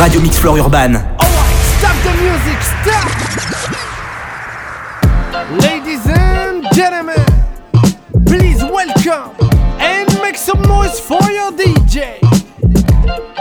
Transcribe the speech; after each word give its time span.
Radio 0.00 0.20
Mix 0.20 0.36
Floor 0.40 0.58
Urban. 0.58 0.94
Stop 1.78 1.94
the 2.02 2.10
music, 2.18 2.58
stop! 2.82 3.06
Ladies 5.62 6.04
and 6.08 6.66
gentlemen, 6.74 7.24
please 8.26 8.64
welcome 8.64 9.30
and 9.78 10.08
make 10.22 10.36
some 10.36 10.60
noise 10.62 10.98
for 10.98 11.22
your 11.30 11.52
DJ. 11.52 12.18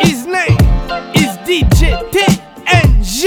His 0.01 0.27
name 0.27 0.55
is 1.15 1.35
DJ 1.49 1.97
TNG. 2.11 3.25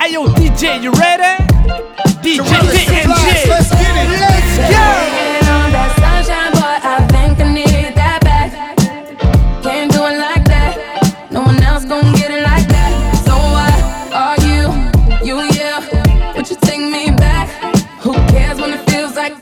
Hey 0.00 0.12
yo, 0.12 0.28
DJ, 0.28 0.80
you 0.80 0.92
ready? 0.92 1.42
DJ 2.22 2.44
TNG. 2.44 3.37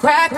crack 0.07 0.36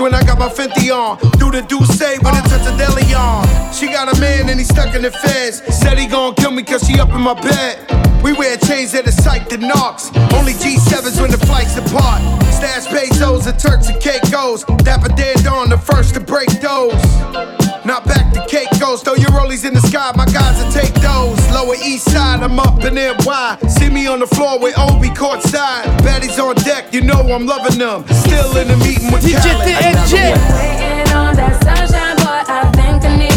when 0.00 0.14
I 0.14 0.22
got 0.24 0.38
my 0.38 0.48
Fenty 0.48 0.90
on. 0.90 1.18
Do 1.38 1.50
the 1.50 1.62
do 1.62 1.84
say 1.84 2.18
when 2.18 2.34
it 2.34 2.44
touch 2.44 2.66
a 2.66 2.76
deli 2.76 3.14
on. 3.14 3.46
She 3.72 3.86
got 3.86 4.12
a 4.12 4.20
man 4.20 4.48
and 4.48 4.58
he 4.58 4.64
stuck 4.64 4.94
in 4.94 5.02
the 5.02 5.10
feds. 5.10 5.62
Said 5.74 5.98
he 5.98 6.06
gon' 6.06 6.34
kill 6.34 6.50
me 6.50 6.62
cause 6.62 6.86
she 6.86 6.98
up 7.00 7.10
in 7.10 7.20
my 7.20 7.34
bed. 7.34 7.78
We 8.22 8.32
wear 8.32 8.56
chains 8.56 8.92
that 8.92 9.06
are 9.06 9.18
psyched 9.22 9.52
and 9.52 9.62
knocks. 9.62 10.10
Only 10.34 10.52
G7s 10.54 11.20
when 11.20 11.30
the 11.30 11.38
flights 11.38 11.74
depart. 11.74 12.22
Stash 12.52 12.86
pesos 12.86 13.46
and 13.46 13.58
Turks 13.58 13.88
and 13.88 14.00
Caicos. 14.00 14.64
Dapper 14.82 15.14
Dan 15.14 15.46
on 15.46 15.70
the 15.70 15.78
first 15.78 16.14
to 16.14 16.20
break 16.20 16.48
those. 16.60 16.94
Not 17.84 18.04
back 18.04 18.32
to 18.34 18.45
Caicos, 18.76 19.02
throw 19.02 19.14
your 19.14 19.30
rollies 19.30 19.64
in 19.64 19.74
the 19.74 19.80
sky, 19.80 20.12
my 20.16 20.26
guys 20.26 20.62
will 20.62 20.70
take 20.70 20.92
those. 20.94 21.38
Lower 21.50 21.74
east 21.84 22.10
side, 22.10 22.42
I'm 22.42 22.58
up 22.58 22.84
in 22.84 22.94
NY. 22.94 23.58
See 23.68 23.88
me 23.88 24.06
on 24.06 24.20
the 24.20 24.26
floor 24.26 24.58
with 24.58 24.78
Obi 24.78 25.08
courtside. 25.08 25.84
Baddies 26.00 26.38
on 26.38 26.54
deck, 26.56 26.92
you 26.92 27.00
know 27.00 27.20
I'm 27.20 27.46
loving 27.46 27.78
them. 27.78 28.06
Still 28.08 28.56
in 28.56 28.68
the 28.68 28.76
meeting 28.78 29.12
with 29.12 29.24
DJ 29.24 29.44
Waiting 30.52 31.14
on 31.14 31.34
that 31.36 31.62
sunshine, 31.62 32.16
boy, 32.16 32.52
I 32.52 32.70
think 32.72 33.04
I 33.04 33.16
need. 33.16 33.35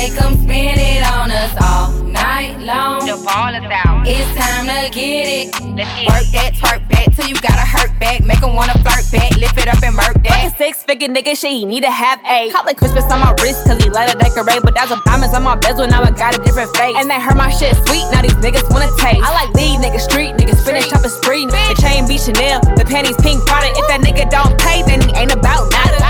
Make 0.00 0.16
them 0.16 0.32
spin 0.40 0.80
it 0.80 1.04
on 1.12 1.30
us 1.30 1.52
all 1.60 1.92
night 2.08 2.56
long. 2.64 3.04
The 3.04 3.20
ball 3.20 3.52
is 3.52 3.68
out. 3.68 4.08
It's 4.08 4.24
time 4.32 4.64
to 4.64 4.88
get 4.88 5.28
it. 5.28 5.52
Let's 5.76 5.92
get 5.92 6.08
Work 6.08 6.26
that 6.32 6.52
twerk 6.56 6.82
back 6.88 7.12
till 7.12 7.28
you 7.28 7.36
got 7.44 7.60
a 7.60 7.66
hurt 7.68 7.92
back. 8.00 8.24
Make 8.24 8.40
them 8.40 8.56
wanna 8.56 8.72
flirt 8.80 9.04
back. 9.12 9.36
Lift 9.36 9.58
it 9.60 9.68
up 9.68 9.82
and 9.84 9.94
murk 9.94 10.16
that. 10.24 10.48
Like 10.48 10.56
six 10.56 10.82
figure 10.82 11.08
nigga, 11.08 11.36
shit, 11.36 11.52
he 11.52 11.66
need 11.66 11.84
to 11.84 11.92
have 11.92 12.18
a. 12.24 12.48
Call 12.48 12.66
it 12.68 12.78
Christmas 12.78 13.04
on 13.12 13.20
my 13.20 13.36
wrist, 13.42 13.66
cause 13.66 13.76
he 13.82 13.90
let 13.90 14.08
it 14.08 14.18
decorate. 14.18 14.62
But 14.64 14.74
that's 14.74 14.90
a 14.90 14.98
diamonds 15.04 15.36
on 15.36 15.42
my 15.42 15.56
bezel, 15.56 15.86
now 15.86 16.02
I 16.02 16.10
got 16.10 16.32
a 16.32 16.40
different 16.40 16.74
face. 16.76 16.96
And 16.96 17.10
they 17.10 17.20
heard 17.20 17.36
my 17.36 17.50
shit 17.52 17.76
sweet, 17.84 18.08
now 18.08 18.22
these 18.22 18.40
niggas 18.40 18.64
wanna 18.72 18.88
taste. 18.96 19.20
I 19.20 19.30
like 19.36 19.52
lead 19.52 19.84
niggas, 19.84 20.08
street 20.08 20.32
niggas, 20.40 20.64
finish 20.64 20.88
up 20.96 21.04
a 21.04 21.10
spree. 21.10 21.44
The 21.44 21.76
chain 21.76 22.08
be 22.08 22.16
Chanel, 22.16 22.64
the 22.72 22.88
panties 22.88 23.20
pink 23.20 23.44
product. 23.44 23.76
If 23.76 23.84
that 23.92 24.00
nigga 24.00 24.32
don't 24.32 24.56
pay, 24.56 24.80
then 24.80 25.04
he 25.04 25.12
ain't 25.12 25.32
about 25.32 25.68
nada. 25.68 26.00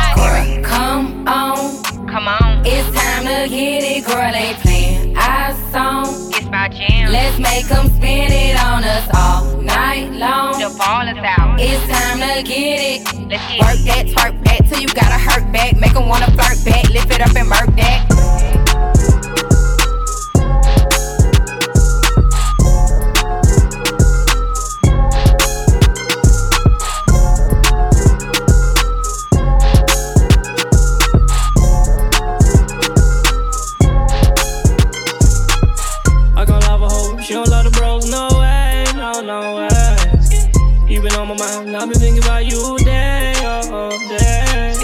Come 0.63 1.27
on. 1.27 1.80
Come 2.11 2.27
on. 2.27 2.67
It's 2.67 2.91
time 2.91 3.23
to 3.23 3.49
get 3.49 3.85
it, 3.85 4.05
girl. 4.05 4.35
Ain't 4.35 4.59
playing 4.59 5.17
our 5.17 5.55
song. 5.71 6.11
It's 6.35 6.51
my 6.51 6.69
jam. 6.69 7.13
Let's 7.13 7.39
make 7.39 7.67
them 7.67 7.87
spin 7.87 8.33
it 8.33 8.61
on 8.61 8.83
us 8.83 9.09
all 9.15 9.57
night 9.63 10.11
long. 10.11 10.59
The 10.59 10.75
ball 10.77 11.07
is 11.07 11.17
out. 11.23 11.61
It's 11.61 11.87
time 11.87 12.19
to 12.19 12.43
get 12.43 12.81
it. 12.83 13.29
Let's 13.31 13.47
get 13.47 13.63
Work 13.63 13.79
that 13.87 14.07
twerk 14.07 14.43
back 14.43 14.69
till 14.69 14.81
you 14.81 14.89
got 14.89 15.07
a 15.07 15.19
hurt 15.23 15.53
back. 15.53 15.77
Make 15.79 15.95
them 15.95 16.09
wanna 16.09 16.27
flirt 16.33 16.59
back. 16.65 16.91
Lift 16.91 17.13
it 17.13 17.21
up 17.21 17.37
and 17.37 17.49
murk 17.49 17.77
that. 17.77 18.50
She 37.31 37.35
don't 37.35 37.49
love 37.49 37.63
the 37.63 37.71
bros, 37.71 38.11
no 38.11 38.27
way, 38.41 38.85
no, 38.97 39.21
no 39.23 39.55
way. 39.55 40.93
You 40.93 41.01
been 41.01 41.15
on 41.15 41.29
my 41.29 41.37
mind, 41.39 41.77
I've 41.77 41.89
been 41.89 42.01
thinking 42.01 42.25
about 42.25 42.45
you 42.45 42.77
day, 42.79 43.35
all 43.47 43.91
day. 44.09 44.75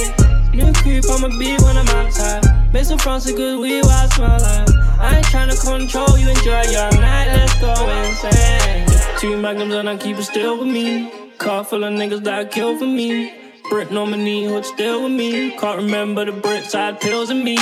You 0.52 0.72
creep 0.74 1.10
on 1.10 1.22
my 1.22 1.28
beat 1.40 1.60
when 1.62 1.76
I'm 1.76 1.88
outside. 1.88 2.44
Make 2.72 2.84
some 2.84 2.98
fronts 2.98 3.26
good 3.32 3.58
weed 3.58 3.82
while 3.82 4.08
I. 4.20 4.64
I 5.00 5.16
ain't 5.16 5.26
tryna 5.26 5.58
control 5.60 6.16
you, 6.16 6.28
enjoy 6.28 6.62
your 6.70 6.88
night, 7.00 7.26
let's 7.34 7.54
go 7.58 7.74
insane. 8.04 8.86
Two 9.18 9.36
magnums 9.42 9.74
and 9.74 9.88
I 9.88 9.96
keep 9.96 10.16
it 10.16 10.22
still 10.22 10.56
with 10.56 10.68
me. 10.68 11.10
Car 11.38 11.64
full 11.64 11.82
of 11.82 11.92
niggas 11.94 12.22
that 12.22 12.52
kill 12.52 12.78
for 12.78 12.86
me. 12.86 13.34
My 13.72 14.04
knee, 14.16 14.44
hold 14.44 14.64
still 14.64 15.02
with 15.02 15.10
me. 15.10 15.50
Can't 15.58 15.78
remember 15.78 16.24
the 16.24 16.30
brick 16.30 16.62
side 16.62 17.00
pills 17.00 17.28
and 17.28 17.42
me. 17.42 17.56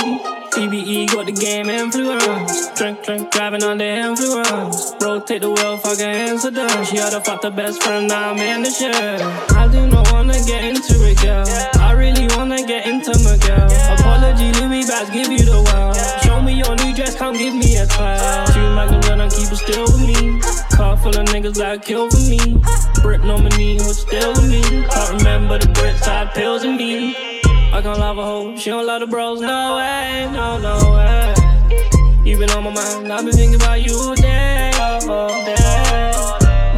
TBE 0.55 1.11
got 1.11 1.25
the 1.25 1.33
game 1.33 1.69
influence. 1.69 2.71
Drink, 2.79 3.03
drink, 3.03 3.29
driving 3.29 3.61
on 3.63 3.77
the 3.77 3.83
influence. 3.83 4.93
Rotate 5.01 5.41
the 5.41 5.51
wheel, 5.51 5.75
fucking 5.75 6.53
down. 6.55 6.85
She 6.85 6.95
had 6.95 7.09
to 7.09 7.19
fuck 7.19 7.41
the 7.41 7.51
best 7.51 7.83
friend, 7.83 8.07
now 8.07 8.31
I'm 8.31 8.37
in 8.39 8.63
the 8.63 8.69
shit. 8.71 8.95
I 9.51 9.67
do 9.67 9.85
not 9.85 10.09
wanna 10.13 10.39
get 10.47 10.63
into 10.63 10.95
it, 11.03 11.19
girl. 11.21 11.43
I 11.83 11.91
really 11.91 12.27
wanna 12.37 12.65
get 12.65 12.87
intimate, 12.87 13.41
girl. 13.43 13.67
Apology, 13.99 14.53
Louis 14.63 14.87
bags, 14.87 15.09
give 15.09 15.27
you 15.27 15.43
the 15.43 15.59
world. 15.59 15.97
Show 16.23 16.41
me 16.41 16.53
your 16.55 16.73
new 16.77 16.95
dress, 16.95 17.15
come 17.17 17.35
give 17.35 17.53
me 17.53 17.75
a 17.75 17.85
twirl. 17.85 18.47
Two 18.47 18.65
I 18.79 19.27
keep 19.27 19.51
it 19.51 19.57
still 19.57 19.83
with 19.83 20.07
me. 20.07 20.39
Car 20.71 20.95
full 20.95 21.19
of 21.19 21.27
niggas 21.35 21.55
that 21.55 21.83
kill 21.83 22.09
for 22.09 22.23
me. 22.31 22.61
My 23.03 23.49
knee, 23.57 23.77
hold 23.77 23.95
still 23.95 24.31
with 24.31 24.49
me. 24.49 24.61
Can't 24.61 25.17
remember 25.17 25.57
the 25.57 25.67
brick 25.73 25.97
side 25.97 26.33
pills 26.33 26.63
and 26.63 26.77
me. 26.77 27.34
I 27.75 27.81
can't 27.81 27.99
love 27.99 28.17
a 28.17 28.23
hoe, 28.23 28.55
she 28.55 28.69
don't 28.69 28.87
love 28.87 29.01
the 29.01 29.07
bros, 29.07 29.41
no 29.41 29.75
way, 29.75 30.29
no, 30.31 30.57
no 30.57 30.95
way. 30.95 31.35
You 32.23 32.37
been 32.37 32.49
on 32.51 32.63
my 32.63 32.71
mind, 32.71 33.11
I've 33.11 33.25
been 33.25 33.35
thinking 33.35 33.59
about 33.59 33.83
you 33.83 34.15
day, 34.15 34.71
all 34.79 35.27
day. 35.43 36.15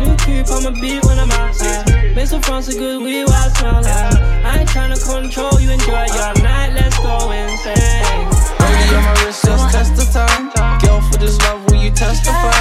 New 0.01 0.17
creep 0.17 0.49
on 0.49 0.63
my 0.63 0.73
beat 0.81 1.05
when 1.05 1.19
I'm 1.19 1.29
outside. 1.29 1.85
Make 2.15 2.25
some 2.25 2.41
fronts 2.41 2.69
of 2.69 2.79
good 2.79 3.03
weed 3.03 3.25
while 3.25 3.49
smell 3.61 3.83
like. 3.83 4.17
I 4.41 4.57
ain't 4.57 4.69
tryna 4.69 4.97
control 4.97 5.61
you, 5.61 5.69
enjoy 5.69 6.09
your 6.17 6.33
night, 6.41 6.73
let's 6.73 6.97
go 6.97 7.29
insane. 7.29 8.25
Only 8.57 8.97
on 8.97 9.03
my 9.05 9.13
wrist, 9.21 9.45
just 9.45 9.69
test 9.69 9.93
the 10.01 10.05
time. 10.09 10.49
Girl, 10.81 10.99
for 11.11 11.19
this 11.19 11.37
love, 11.45 11.63
will 11.69 11.77
you 11.77 11.91
testify? 11.91 12.57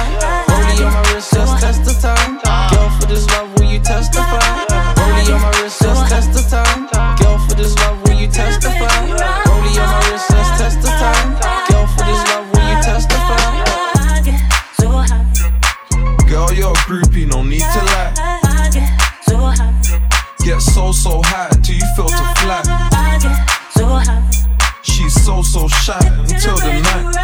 Only 0.53 0.85
on 0.85 0.93
my 0.93 1.01
wrist, 1.09 1.33
just 1.33 1.57
test 1.57 1.85
the 1.89 1.97
time. 1.97 2.37
Girl, 2.69 2.89
for 3.01 3.07
this 3.07 3.25
love, 3.33 3.49
will 3.57 3.65
you're 3.65 3.81
so, 25.27 25.41
so 25.41 25.67
shy 25.67 25.99
until 26.23 26.55
the 26.55 26.79
night. 26.79 27.17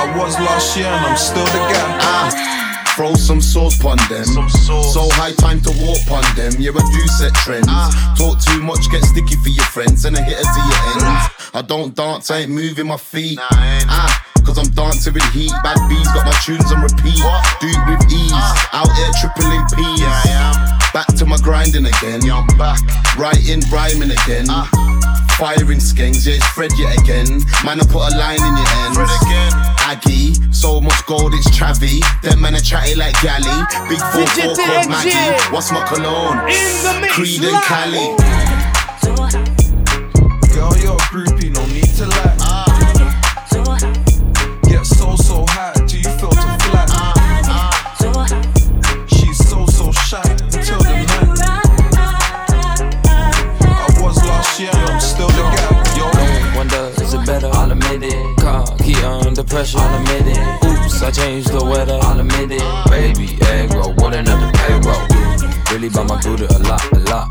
I 0.00 0.14
was 0.16 0.32
last 0.40 0.74
year 0.78 0.86
and 0.86 1.04
I'm 1.04 1.16
still 1.16 1.44
the 1.44 1.60
guy. 1.68 1.98
Ah, 2.00 2.94
throw 2.96 3.12
some 3.12 3.42
sauce 3.42 3.76
pon 3.76 3.98
them. 4.08 4.24
So 4.48 5.04
high 5.20 5.32
time 5.32 5.60
to 5.60 5.70
walk 5.84 6.00
pon 6.08 6.24
them. 6.36 6.56
Yeah, 6.58 6.72
I 6.72 6.80
do 6.96 7.04
set 7.20 7.34
trends. 7.44 7.68
Talk 8.16 8.40
too 8.40 8.62
much, 8.62 8.88
get 8.90 9.04
sticky 9.04 9.36
for 9.36 9.50
your 9.50 9.66
friends, 9.66 10.06
and 10.06 10.16
I 10.16 10.22
hit 10.22 10.38
her 10.38 10.48
to 10.56 10.60
your 10.64 10.80
ends. 11.04 11.52
I 11.52 11.60
don't 11.60 11.94
dance, 11.94 12.30
I 12.30 12.38
ain't 12.38 12.50
moving 12.50 12.86
my 12.86 12.96
feet. 12.96 13.38
Ah. 13.38 14.24
Cause 14.46 14.56
I'm 14.56 14.72
dancing 14.72 15.12
with 15.12 15.28
heat. 15.36 15.52
Bad 15.62 15.76
bees 15.90 16.08
got 16.16 16.24
my 16.24 16.32
tunes 16.40 16.72
on 16.72 16.80
repeat. 16.80 17.20
Do 17.60 17.68
it 17.68 17.82
with 17.92 18.10
ease. 18.10 18.32
Out 18.72 18.88
here 18.96 19.12
tripling 19.20 19.60
P's. 19.76 20.00
Back 20.96 21.12
to 21.20 21.26
my 21.26 21.36
grinding 21.36 21.84
again. 21.84 22.24
Writing, 23.20 23.60
rhyming 23.68 24.12
again. 24.16 24.48
Firing 25.38 25.78
skanks, 25.78 26.26
yeah, 26.26 26.34
it's 26.34 26.46
Fred 26.48 26.72
yet 26.76 26.98
again. 26.98 27.38
Man, 27.64 27.78
I 27.78 27.86
put 27.86 28.10
a 28.10 28.18
line 28.18 28.42
in 28.42 28.56
your 28.58 28.66
ends. 28.82 28.98
Aggie, 29.86 30.34
so 30.52 30.80
much 30.80 31.06
gold, 31.06 31.32
it's 31.32 31.46
Travi. 31.56 32.02
Them 32.22 32.40
man 32.40 32.56
are 32.56 32.58
chatty 32.58 32.96
like 32.96 33.14
Galley. 33.22 33.46
Big 33.88 34.02
four 34.10 34.26
four 34.34 34.56
called 34.56 34.88
Maggie. 34.90 35.14
What's 35.54 35.70
my 35.70 35.86
cologne? 35.86 36.38
Creed 37.14 37.44
and 37.44 37.62
Cali. 37.62 38.18
Girl, 40.50 40.74
you're 40.82 40.98
a 40.98 41.06
groupie, 41.06 41.37
pressure, 59.58 59.78
I'll 59.78 60.00
admit 60.00 60.36
it. 60.36 60.64
Oops, 60.64 61.02
I 61.02 61.10
changed 61.10 61.50
the 61.50 61.64
weather, 61.64 61.98
I'll 62.02 62.20
admit 62.20 62.52
it. 62.52 62.90
Baby, 62.90 63.38
egg 63.46 63.74
roll, 63.74 63.92
what 63.94 64.14
another 64.14 64.50
payroll. 64.54 65.02
Really 65.72 65.88
by 65.88 66.04
my 66.04 66.20
booty 66.22 66.44
a 66.44 66.58
lot, 66.58 66.84
a 66.92 66.98
lot. 67.10 67.28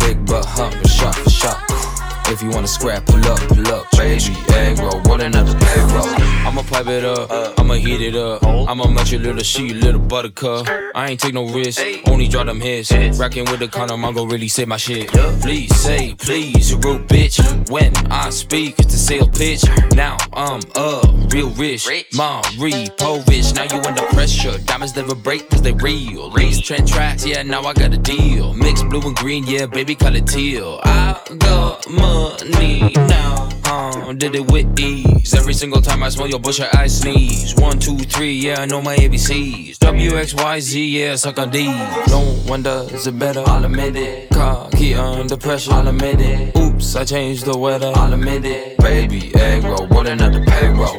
Big 0.00 0.24
butt 0.24 0.46
hump, 0.46 0.74
shot 0.86 1.14
for 1.14 1.30
shot. 1.30 1.87
If 2.30 2.42
you 2.42 2.50
wanna 2.50 2.68
scrap, 2.68 3.06
pull 3.06 3.24
up, 3.26 3.38
pull 3.48 3.66
up, 3.68 3.90
baby. 3.92 4.36
Egg 4.54 4.78
roll, 4.78 5.00
what 5.02 5.20
another 5.20 5.54
payroll. 5.58 6.06
I'ma 6.46 6.62
pipe 6.62 6.86
it 6.86 7.04
up, 7.04 7.58
I'ma 7.58 7.74
heat 7.74 8.00
it 8.00 8.14
up. 8.14 8.44
I'ma 8.44 8.86
match 8.88 9.12
your 9.12 9.20
little 9.20 9.42
shit, 9.42 9.76
little 9.76 10.00
buttercup. 10.00 10.66
I 10.94 11.10
ain't 11.10 11.20
take 11.20 11.34
no 11.34 11.48
risk, 11.48 11.80
only 12.06 12.28
draw 12.28 12.44
them 12.44 12.60
hits. 12.60 12.92
Racking 13.18 13.44
with 13.46 13.60
the 13.60 13.68
condom, 13.68 14.04
I'm 14.04 14.14
gon' 14.14 14.28
really 14.28 14.48
say 14.48 14.64
my 14.66 14.76
shit. 14.76 15.08
Please 15.40 15.74
say, 15.74 16.14
please, 16.14 16.70
you 16.70 16.78
rude 16.78 17.08
bitch. 17.08 17.38
When 17.70 17.94
I 18.10 18.30
speak, 18.30 18.78
it's 18.78 18.92
the 18.92 18.98
sale 18.98 19.28
pitch. 19.28 19.64
Now 19.94 20.16
I'm 20.32 20.60
a 20.76 21.00
real 21.32 21.50
rich. 21.50 21.88
Mom, 22.14 22.42
rich. 22.58 22.90
Now 23.54 23.64
you 23.64 23.80
under 23.82 24.02
pressure. 24.06 24.58
Diamonds 24.58 24.94
never 24.94 25.14
break 25.14 25.48
cause 25.50 25.62
they 25.62 25.72
real. 25.72 26.30
These 26.30 26.60
trend 26.60 26.88
tracks, 26.88 27.26
yeah, 27.26 27.42
now 27.42 27.62
I 27.62 27.72
got 27.72 27.92
a 27.92 27.98
deal. 27.98 28.52
Mix 28.54 28.82
blue 28.82 29.00
and 29.00 29.16
green, 29.16 29.44
yeah, 29.46 29.66
baby, 29.66 29.94
call 29.94 30.14
it 30.14 30.26
teal. 30.26 30.80
I 30.84 31.18
got 31.38 31.88
money 31.90 32.17
now. 33.08 33.48
Uh, 33.64 34.12
did 34.12 34.34
it 34.34 34.50
with 34.50 34.78
ease. 34.78 35.34
Every 35.34 35.54
single 35.54 35.80
time 35.80 36.02
I 36.02 36.08
smell 36.08 36.28
your 36.28 36.40
bush, 36.40 36.60
I 36.60 36.86
sneeze. 36.86 37.54
One, 37.56 37.78
two, 37.78 37.96
three, 37.98 38.32
yeah, 38.32 38.60
I 38.60 38.66
know 38.66 38.82
my 38.82 38.96
ABCs. 38.96 39.78
W, 39.78 40.16
X, 40.16 40.34
Y, 40.34 40.60
Z, 40.60 40.86
yeah, 40.86 41.14
suck 41.16 41.38
on 41.38 41.50
D. 41.50 41.66
Don't 42.06 42.46
wonder, 42.48 42.86
is 42.90 43.06
it 43.06 43.18
better? 43.18 43.42
I'll 43.46 43.64
admit 43.64 43.96
it. 43.96 44.30
Car, 44.30 44.70
key 44.70 44.94
under 44.94 45.36
pressure, 45.36 45.72
I'll 45.72 45.86
admit 45.86 46.20
it. 46.20 46.56
Oops, 46.56 46.96
I 46.96 47.04
changed 47.04 47.44
the 47.44 47.56
weather, 47.56 47.92
I'll 47.94 48.12
admit 48.12 48.44
it. 48.44 48.78
Baby, 48.78 49.34
egg 49.34 49.64
roll, 49.64 49.86
what 49.88 50.06
another 50.06 50.44
payroll. 50.44 50.98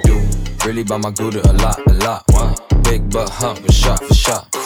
Really 0.66 0.84
buy 0.84 0.98
my 0.98 1.12
Gouda 1.12 1.42
a 1.50 1.54
lot, 1.54 1.80
a 1.88 1.94
lot. 1.94 2.24
Wow. 2.30 2.56
Big 2.84 3.10
butt 3.10 3.30
hump, 3.30 3.60
shot 3.72 4.04
for 4.04 4.14
shot. 4.14 4.59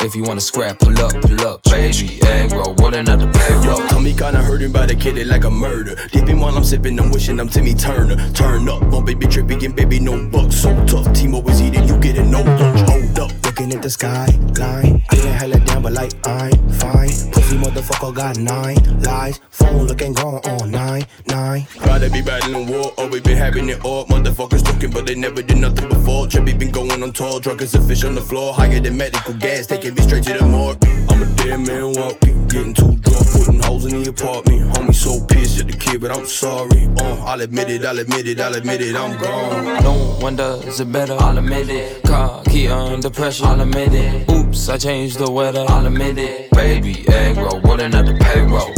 If 0.00 0.14
you 0.14 0.22
wanna 0.22 0.40
scrap, 0.40 0.78
pull 0.78 0.96
up, 1.00 1.12
pull 1.20 1.40
up, 1.40 1.64
baby. 1.64 2.20
Egg 2.22 2.52
roll, 2.52 2.72
what 2.74 2.94
another 2.94 3.26
payroll. 3.32 3.64
Yo, 3.64 3.86
Tommy 3.88 4.14
kinda 4.14 4.40
hurting 4.40 4.70
by 4.70 4.86
the 4.86 4.94
kid, 4.94 5.26
like 5.26 5.42
a 5.42 5.50
murder. 5.50 5.96
Dipping 6.12 6.38
while 6.38 6.56
I'm 6.56 6.62
sipping, 6.62 6.98
I'm 7.00 7.10
wishing 7.10 7.40
I'm 7.40 7.48
Timmy 7.48 7.74
Turner. 7.74 8.16
Turn 8.32 8.68
up, 8.68 8.80
on 8.92 9.04
baby 9.04 9.26
trippy 9.26 9.64
and 9.64 9.74
baby 9.74 9.98
no 9.98 10.24
bucks. 10.28 10.54
So 10.54 10.72
tough, 10.86 11.08
Timo 11.08 11.42
was 11.42 11.60
eating, 11.60 11.88
you 11.88 11.98
getting 11.98 12.30
no 12.30 12.42
lunch. 12.42 12.80
Hold 12.88 13.18
up, 13.18 13.32
looking 13.58 13.76
at 13.76 13.82
the 13.82 13.90
sky 13.90 14.26
line. 14.58 15.02
Getting 15.10 15.32
hella 15.32 15.58
down, 15.60 15.82
but 15.82 15.92
like 15.92 16.12
I'm 16.26 16.52
fine. 16.70 17.08
Pussy 17.32 17.56
motherfucker 17.56 18.14
got 18.14 18.38
nine 18.38 18.78
lies. 19.00 19.40
Phone 19.50 19.86
looking 19.86 20.12
gone 20.12 20.40
on 20.44 20.70
nine, 20.70 21.04
nine. 21.26 21.66
Rather 21.80 22.08
be 22.08 22.22
battling 22.22 22.68
war, 22.68 22.92
we 23.10 23.20
been 23.20 23.36
having 23.36 23.68
it 23.68 23.84
all. 23.84 24.06
Motherfuckers 24.06 24.64
talking, 24.64 24.90
but 24.90 25.06
they 25.06 25.16
never 25.16 25.42
did 25.42 25.58
nothing 25.58 25.88
before. 25.88 26.26
Trippy 26.26 26.56
been 26.56 26.70
going 26.70 27.02
on 27.02 27.12
tour, 27.12 27.40
drunk 27.40 27.62
as 27.62 27.74
a 27.74 27.80
fish 27.82 28.04
on 28.04 28.14
the 28.14 28.20
floor. 28.20 28.52
Higher 28.52 28.80
than 28.80 28.96
medical 28.96 29.34
gas, 29.34 29.66
taking 29.66 29.94
me 29.94 30.02
straight 30.02 30.22
to 30.24 30.34
the 30.34 30.46
morgue. 30.46 30.78
I'm 31.08 31.22
a 31.22 31.26
dead 31.36 31.58
man 31.66 31.94
walking, 31.94 32.37
getting 32.48 32.74
too 32.74 32.96
drunk, 32.96 33.26
putting 33.32 33.62
holes 33.62 33.84
in 33.84 34.02
the 34.02 34.10
apartment. 34.10 34.74
Homie 34.74 34.94
so 34.94 35.24
pissed 35.26 35.60
at 35.60 35.66
the 35.68 35.76
kid, 35.76 36.00
but 36.00 36.10
I'm 36.10 36.26
sorry. 36.26 36.88
Uh, 36.98 37.24
I'll 37.24 37.40
admit 37.40 37.70
it, 37.70 37.84
I'll 37.84 37.98
admit 37.98 38.26
it, 38.26 38.40
I'll 38.40 38.54
admit 38.54 38.80
it, 38.80 38.96
I'm 38.96 39.18
gone. 39.20 39.82
Don't 39.82 40.22
wonder, 40.22 40.60
is 40.64 40.80
it 40.80 40.90
better? 40.90 41.14
I'll 41.14 41.38
admit 41.38 41.68
it. 41.68 42.02
Car, 42.04 42.42
key 42.44 42.68
under 42.68 43.10
pressure, 43.10 43.46
I'll 43.46 43.60
admit 43.60 43.92
it. 43.92 44.28
Oops, 44.30 44.68
I 44.68 44.78
changed 44.78 45.18
the 45.18 45.30
weather, 45.30 45.64
I'll 45.68 45.86
admit 45.86 46.18
it. 46.18 46.50
Baby, 46.52 47.06
egg 47.08 47.36
roll, 47.36 47.60
what 47.60 47.80
another 47.80 48.16
payroll. 48.18 48.74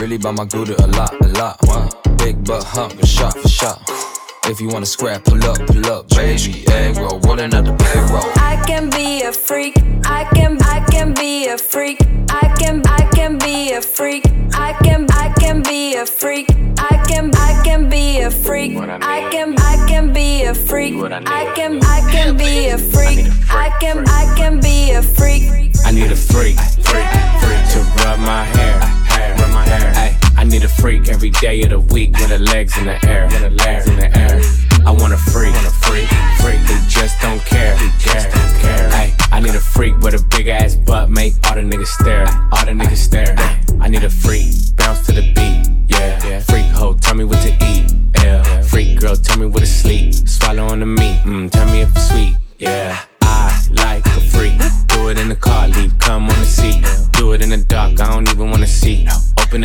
Really 0.00 0.16
buy 0.16 0.30
my 0.30 0.44
Gouda 0.46 0.82
a 0.82 0.86
lot, 0.86 1.12
a 1.24 1.28
lot. 1.28 1.58
Big 2.18 2.44
butt 2.44 2.64
hump, 2.64 3.04
shot 3.04 3.36
for 3.36 3.48
shot. 3.48 4.19
If 4.50 4.60
you 4.60 4.66
wanna 4.66 4.84
scrap, 4.84 5.22
pull 5.22 5.44
up, 5.44 5.64
pull 5.68 5.86
up, 5.86 6.08
baby. 6.08 6.64
Egg 6.72 6.96
roll, 6.96 7.20
what 7.20 7.38
another 7.38 7.72
payroll. 7.76 8.32
I 8.34 8.60
can 8.66 8.90
be 8.90 9.22
a 9.22 9.32
freak. 9.32 9.76
I 10.04 10.24
can 10.34 10.60
I 10.62 10.84
can 10.90 11.14
be 11.14 11.46
a 11.46 11.56
freak. 11.56 11.98
I 12.28 12.52
can 12.58 12.82
I 12.84 13.08
can 13.14 13.38
be 13.38 13.70
a 13.70 13.80
freak. 13.80 14.24
I 14.52 14.72
can 14.82 15.06
I 15.12 15.32
can 15.38 15.62
be 15.62 15.94
a 15.94 16.04
freak. 16.04 16.50
I 16.78 17.00
can 17.06 17.30
I 17.36 17.62
can 17.64 17.88
be 17.88 18.22
a 18.22 18.30
freak. 18.32 18.76
I 18.76 19.28
can 19.30 19.54
I 19.56 19.86
can 19.86 20.12
be 20.12 20.42
a 20.42 20.54
freak. 20.54 20.94
I 20.96 21.52
can 21.54 21.78
I 21.84 22.10
can 22.10 22.36
be 22.36 22.70
a 22.70 22.76
freak. 22.76 23.28
I 23.50 23.70
can 23.80 24.04
I 24.08 24.34
can 24.36 24.58
be 24.58 24.90
a 24.90 25.00
freak. 25.00 25.44
I 25.86 25.92
need 25.92 26.10
a 26.10 26.16
freak, 26.16 26.58
freak, 26.58 27.06
freak 27.40 27.62
to 27.72 27.80
rub 28.02 28.18
my 28.18 28.42
hair, 28.42 28.80
hair, 28.80 29.36
rub 29.36 29.50
my 29.52 29.64
hair. 29.64 30.19
I 30.40 30.44
need 30.44 30.64
a 30.64 30.68
freak 30.68 31.08
every 31.10 31.28
day 31.28 31.60
of 31.64 31.68
the 31.68 31.80
week 31.80 32.12
with 32.12 32.30
her 32.30 32.38
legs 32.38 32.78
in 32.78 32.86
the 32.86 32.96
air, 33.06 33.26
with 33.26 33.42
her 33.42 33.50
legs 33.50 33.86
in 33.86 33.96
the 33.96 34.08
air. 34.16 34.40
I 34.86 34.90
want 34.90 35.12
a 35.12 35.18
freak, 35.18 35.52
want 35.52 35.66
a 35.66 35.70
freak, 35.70 36.08
freak 36.40 36.60
who 36.60 36.88
just 36.88 37.20
don't 37.20 37.44
care, 37.44 37.76
who 37.76 37.90
care, 38.00 38.30
care. 38.62 38.88
Ay, 38.90 39.14
I 39.32 39.40
need 39.40 39.54
a 39.54 39.60
freak 39.60 39.98
with 39.98 40.14
a 40.14 40.24
big 40.34 40.48
ass 40.48 40.76
butt, 40.76 41.10
make 41.10 41.34
all 41.44 41.56
the 41.56 41.60
niggas 41.60 41.88
stare, 41.88 42.26
all 42.52 42.64
the 42.64 42.72
niggas 42.72 42.96
stare. 42.96 43.36
I 43.82 43.88
need 43.88 44.02
a 44.02 44.08
freak, 44.08 44.48
bounce 44.76 45.04
to 45.06 45.12
the 45.12 45.30
beat, 45.34 45.68
yeah. 45.90 46.26
yeah. 46.26 46.40
Freak 46.40 46.72
hoe, 46.72 46.94
tell 46.94 47.16
me 47.16 47.24
what 47.24 47.42
to 47.42 47.52
eat, 47.62 47.92
yeah. 48.22 48.62
Freak 48.62 48.98
girl, 48.98 49.16
tell 49.16 49.38
me 49.38 49.44
what 49.44 49.60
to 49.60 49.66
sleep, 49.66 50.14
swallow 50.26 50.68
on 50.68 50.80
the 50.80 50.86
meat, 50.86 51.20
mm, 51.26 51.50
tell 51.50 51.66
me 51.66 51.82
if 51.82 51.90
it's 51.90 52.08
sweet, 52.08 52.34
yeah. 52.58 52.98
I 53.20 53.62
like 53.72 54.06
a 54.06 54.20
freak. 54.32 54.58
Do 54.88 55.10
it 55.10 55.18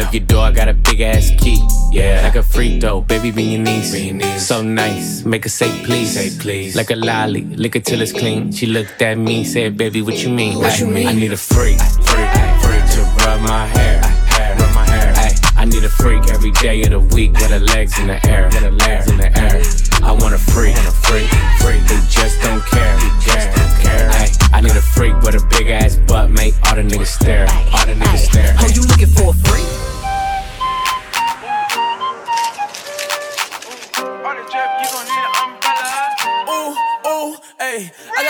Up 0.06 0.14
your 0.14 0.24
door, 0.24 0.44
I 0.44 0.52
got 0.52 0.68
a 0.68 0.74
big 0.76 1.02
ass 1.02 1.32
key. 1.36 1.58
Yeah, 1.92 2.22
like 2.22 2.36
a 2.36 2.44
freak 2.44 2.80
though, 2.80 3.02
baby, 3.02 3.32
be 3.32 3.42
your 3.42 3.62
niece. 3.62 4.46
So 4.46 4.62
nice, 4.62 5.26
make 5.26 5.44
her 5.46 5.50
say 5.50 5.84
please. 5.84 6.14
Say 6.14 6.30
please. 6.40 6.76
Like 6.76 6.92
a 6.92 6.96
lolly, 6.96 7.42
lick 7.42 7.76
it 7.76 7.86
till 7.86 8.02
it's 8.02 8.12
clean. 8.12 8.52
She 8.52 8.68
looked 8.68 9.02
at 9.02 9.18
me, 9.18 9.44
said, 9.44 9.78
baby, 9.78 10.04
what 10.04 10.22
you 10.24 10.30
mean? 10.30 10.60
What 10.60 10.80
you 10.80 10.86
mean? 10.86 11.08
I 11.08 11.14
need 11.14 11.34
a 11.34 11.38
freak, 11.38 11.80
freak, 11.80 12.30
freak 12.62 12.86
to 12.94 13.02
rub 13.26 13.42
my 13.42 13.66
hair, 13.66 14.00
hair, 14.30 14.56
rub 14.60 14.76
my 14.76 14.86
hair. 14.86 15.14
I 15.58 15.66
need 15.66 15.84
a 15.84 15.90
freak 15.90 16.28
every 16.30 16.52
day 16.52 16.84
of 16.84 16.92
the 16.92 17.00
week 17.00 17.32
with 17.34 17.50
her 17.50 17.60
legs 17.60 17.98
in 17.98 18.06
the 18.06 18.24
air, 18.28 18.46
with 18.46 18.62
her 18.62 18.72
legs 18.72 19.10
in 19.10 19.18
the 19.18 19.36
air. 19.36 19.64
I 20.04 20.12
want 20.12 20.36
a 20.36 20.38
freak, 20.38 20.76
want 20.76 20.88
a 20.88 20.92
freak, 20.92 21.28
freak 21.60 21.82
who 21.90 21.98
just 22.08 22.40
don't 22.44 22.64
care, 22.68 22.96
who 23.00 23.10
just 23.26 23.50
don't 23.58 23.82
care. 23.82 24.10
Ay, 24.12 24.30
I 24.54 24.62
need 24.62 24.76
a 24.76 24.82
freak 24.82 25.20
with 25.24 25.34
a 25.34 25.44
big 25.50 25.70
ass 25.70 25.96
butt, 25.96 26.30
make 26.30 26.54
all 26.68 26.76
the 26.76 26.84
niggas 26.84 27.08
stare, 27.08 27.48
all 27.74 27.86
the 27.88 27.94
niggas 27.98 28.30
stare. 28.30 28.56
Oh, 28.60 28.70
you 28.70 28.82
looking 28.86 29.08
for 29.08 29.32
a 29.32 29.34
freak? 29.34 29.66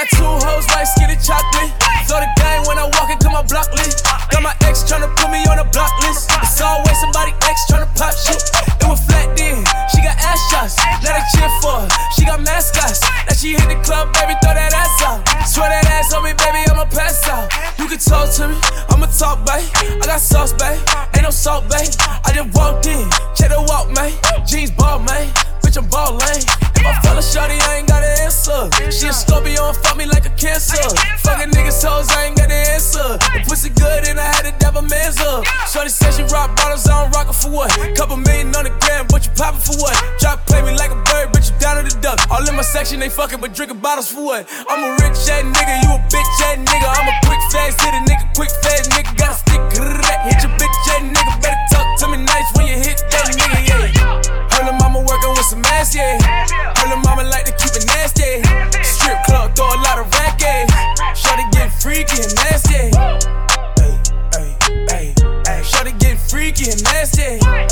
Got 0.05 0.17
two 0.17 0.45
hoes 0.45 0.67
like 0.69 0.87
skinny 0.87 1.17
chocolate. 1.17 1.71
So 2.05 2.19
the 2.21 2.29
game 2.37 2.63
when 2.67 2.77
I 2.77 2.85
walk 2.93 3.09
into 3.09 3.29
my 3.29 3.41
block 3.41 3.71
list. 3.73 4.05
Got 4.29 4.43
my 4.43 4.53
ex 4.61 4.83
tryna 4.83 5.09
put 5.15 5.31
me 5.31 5.45
on 5.49 5.59
a 5.59 5.65
block 5.65 5.91
list. 6.01 6.29
It's 6.43 6.61
always 6.61 6.99
somebody 6.99 7.33
ex 7.49 7.65
tryna 7.69 7.89
pop 7.95 8.13
shit. 8.13 8.41
It 8.81 8.87
was 8.87 9.01
flat 9.05 9.35
then. 9.37 9.65
She 9.89 10.01
got 10.01 10.17
ass 10.21 10.39
shots. 10.51 10.77
Now 11.01 11.13
they 11.13 11.25
cheer 11.33 11.49
for 11.61 11.81
her. 11.81 11.87
She 12.15 12.25
got 12.25 12.41
mascots. 12.41 13.01
Now 13.25 13.33
she 13.33 13.53
hit 13.53 13.67
the 13.67 13.79
club, 13.81 14.13
baby, 14.13 14.37
throw 14.43 14.53
that 14.53 14.73
ass 14.73 15.01
out. 15.01 15.19
Swear 15.47 15.69
that 15.69 15.85
ass 15.89 16.13
on 16.13 16.23
me, 16.23 16.33
baby, 16.33 16.61
I'ma 16.69 16.85
pass 16.85 17.25
out. 17.29 17.49
You 17.79 17.87
can 17.87 17.99
talk 17.99 18.29
to 18.37 18.49
me, 18.49 18.57
I'ma 18.89 19.07
talk, 19.07 19.45
babe. 19.45 19.65
I 20.01 20.05
got 20.05 20.21
sauce, 20.21 20.53
babe. 20.53 20.79
Ain't 21.15 21.23
no 21.23 21.31
salt, 21.31 21.69
babe. 21.69 21.89
I 22.25 22.31
just 22.33 22.53
walked 22.53 22.85
in, 22.85 23.09
check 23.33 23.49
the 23.49 23.61
walk, 23.65 23.89
man. 23.93 24.13
Jeans 24.45 24.71
ball, 24.71 24.99
man. 24.99 25.29
Bitch, 25.65 25.77
I'm 25.77 25.89
ballin'. 25.89 26.45
If 26.85 26.85
I 26.85 27.01
fell 27.01 27.17
a 27.17 27.23
shorty, 27.23 27.57
I 27.57 27.81
ain't 27.81 27.87
got 27.87 28.03
an 28.03 28.21
answer. 28.21 28.69
She 28.91 29.07
a 29.07 29.13
Scorpio 29.13 29.69
and 29.69 29.77
fuck 29.77 29.94
me 29.97 30.05
like 30.05 30.25
a 30.25 30.33
cancer. 30.35 30.81
Fucking 31.23 31.51
niggas 31.51 31.83
hoes, 31.83 32.09
I 32.11 32.25
ain't 32.25 32.37
got 32.37 32.51
an 32.51 32.63
answer. 32.75 33.17
The 33.33 33.43
pussy 33.47 33.69
good 33.69 34.07
and 34.07 34.19
I 34.19 34.25
had 34.25 34.45
a 34.45 34.55
man's 34.89 35.19
up. 35.19 35.45
Shorty 35.71 35.89
said 35.89 36.13
she 36.13 36.23
rock 36.33 36.55
bottles, 36.55 36.87
I 36.87 37.03
don't 37.03 37.11
rock 37.15 37.33
for 37.33 37.49
what? 37.49 37.71
Couple 37.95 38.17
million 38.17 38.55
on 38.55 38.65
the 38.65 38.73
gram, 38.83 39.05
but 39.09 39.25
you 39.25 39.31
poppin' 39.33 39.61
for 39.61 39.75
what? 39.79 39.95
Drop 40.19 40.45
play 40.45 40.61
me 40.61 40.75
like 40.75 40.91
a 40.91 40.99
bird, 41.09 41.31
but 41.31 41.47
you 41.47 41.53
down 41.59 41.81
to 41.81 41.83
the 41.83 41.95
duck. 42.01 42.19
All 42.29 42.43
in 42.47 42.55
my 42.55 42.61
section, 42.61 42.99
they 42.99 43.09
fucking, 43.09 43.39
but 43.39 43.53
drinking 43.53 43.79
bottles 43.79 44.11
for 44.11 44.23
what? 44.23 44.47
I'm 44.69 44.83
a 44.83 44.91
rich 45.03 45.17
ass 45.31 45.43
nigga, 45.43 45.75
you 45.83 45.89
a 45.95 45.99
bitch 46.11 46.35
ass 46.47 46.57
nigga. 46.59 46.87
I'm 46.87 47.07
a 47.07 47.15
quick 47.25 47.41
fast 47.51 47.81
hit 47.81 47.93
a 47.93 48.01
nigga, 48.05 48.25
quick 48.35 48.51
fast 48.63 48.91
nigga. 48.91 49.11
Got 49.17 49.31
a 49.31 49.37
stick, 49.39 49.61
hit 49.71 50.39
your 50.43 50.53
bitch 50.59 50.77
ass 50.93 51.03
nigga. 51.03 51.33
Better 51.41 51.61
talk 51.71 51.87
to 51.99 52.05
me 52.11 52.17
nice 52.23 52.47
when 52.55 52.67
you 52.67 52.77
hit 52.77 52.99
that 53.11 53.27
nigga, 53.33 53.59
yeah. 53.67 54.65
Her 54.65 54.73
mama 54.79 54.99
working 54.99 55.31
with 55.31 55.47
some 55.47 55.63
ass, 55.77 55.95
yeah. 55.95 56.19
Her 56.77 56.97
mama 56.97 57.23
like 57.23 57.45
to 57.45 57.53
keep 57.55 57.73
it 57.75 57.85
nasty. 57.87 58.43
Strip 58.83 59.23
club, 59.25 59.44
Shorty 61.15 61.43
get 61.51 61.71
freaky 61.81 62.17
and 62.21 62.35
nasty. 62.35 62.91
Ay, 62.97 63.19
ay, 64.33 64.57
ay, 64.89 65.13
ay. 65.47 65.61
Shorty 65.63 65.91
get 65.93 66.17
freaky 66.17 66.69
and 66.71 66.83
nasty. 66.83 67.39
Ay, 67.45 67.67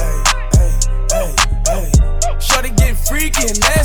ay, 0.55 0.73
ay, 1.13 1.35
ay. 1.69 2.39
Shorty 2.39 2.69
get 2.71 2.95
freaky 2.95 3.47
and 3.47 3.59
nasty. 3.59 3.82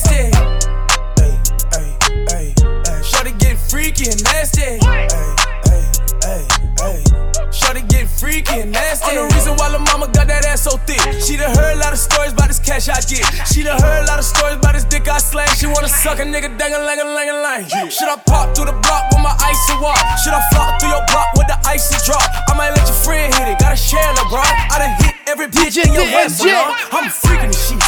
Suck 16.18 16.26
a 16.26 16.30
nigga 16.30 16.50
dang 16.58 16.75
a 16.75 16.78
lang 16.82 16.98
a 16.98 17.04
lang 17.14 17.30
lang. 17.30 17.90
Should 17.90 18.10
I 18.10 18.18
pop 18.26 18.50
through 18.50 18.66
the 18.66 18.72
block 18.82 19.06
with 19.14 19.22
my 19.22 19.30
icy 19.38 19.78
walk? 19.78 20.02
Should 20.18 20.34
I 20.34 20.42
flop 20.50 20.80
through 20.80 20.90
your 20.90 21.06
block 21.06 21.30
with 21.38 21.46
the 21.46 21.54
icy 21.62 21.94
drop? 22.04 22.26
I 22.50 22.58
might 22.58 22.75
let 22.75 22.82
your 22.90 22.98
friend 23.06 23.32
hit 23.34 23.46
it. 23.46 23.58
Gotta 23.60 23.76
share 23.76 24.02
LeBron. 24.18 24.42
I 24.42 24.82
done 24.82 24.94
hit 24.98 25.14
every 25.30 25.46
bitch 25.46 25.78
in 25.78 25.94
your 25.94 26.10
salon. 26.28 26.75
I'm 26.90 27.06
a 27.06 27.10
freak 27.10 27.46
in 27.46 27.50
the 27.50 27.56
sheets. 27.56 27.87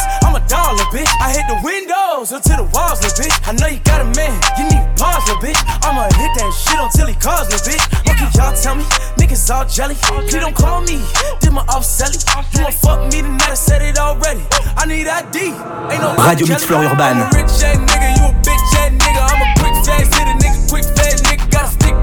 Bitch. 0.51 1.07
I 1.23 1.31
hit 1.31 1.47
the 1.47 1.55
windows 1.63 2.33
until 2.35 2.67
the 2.67 2.67
walls, 2.75 2.99
little 2.99 3.23
bitch. 3.23 3.31
I 3.47 3.55
know 3.55 3.67
you 3.71 3.79
got 3.87 4.03
a 4.03 4.07
man. 4.11 4.35
You 4.59 4.67
need 4.67 4.83
pause, 4.99 5.23
little 5.23 5.39
bitch. 5.39 5.55
I'ma 5.87 6.03
hit 6.19 6.31
that 6.35 6.51
shit 6.51 6.75
until 6.75 7.07
he 7.07 7.15
calls, 7.15 7.47
little 7.47 7.63
bitch. 7.63 7.79
What 8.03 8.19
can 8.19 8.27
y'all 8.35 8.51
tell 8.51 8.75
me? 8.75 8.83
Niggas 9.15 9.47
all 9.47 9.63
jelly. 9.63 9.95
Please 9.95 10.35
don't 10.35 10.53
call 10.53 10.81
me. 10.81 10.99
Did 11.39 11.55
my 11.55 11.63
off 11.71 11.85
selling. 11.85 12.19
You 12.51 12.67
wanna 12.67 12.75
fuck 12.75 12.99
me 13.07 13.23
tonight? 13.23 13.51
I 13.51 13.53
said 13.55 13.81
it 13.81 13.97
already. 13.97 14.43
I 14.75 14.83
need 14.83 15.07
ID. 15.07 15.55
Ain't 15.55 16.03
no 16.03 16.11
Radio 16.19 16.47
Mix 16.47 16.67
Floor 16.67 16.83
Urban. 16.83 16.99
I'm 16.99 17.31
a 17.31 17.39
rich 17.39 17.63
ass 17.63 17.79
nigga. 17.79 18.19
You 18.19 18.27
a 18.27 18.35
bitch 18.43 18.75
ass 18.75 18.91
nigga. 18.91 19.23
I'm 19.31 19.39
a 19.39 19.47
quick 19.63 19.75
fast 19.87 20.11
nigga. 20.11 20.51
Quick 20.67 20.83
fast 20.91 21.23
nigga. 21.23 21.47
Got 21.47 21.63
a 21.63 21.71
stick. 21.71 22.00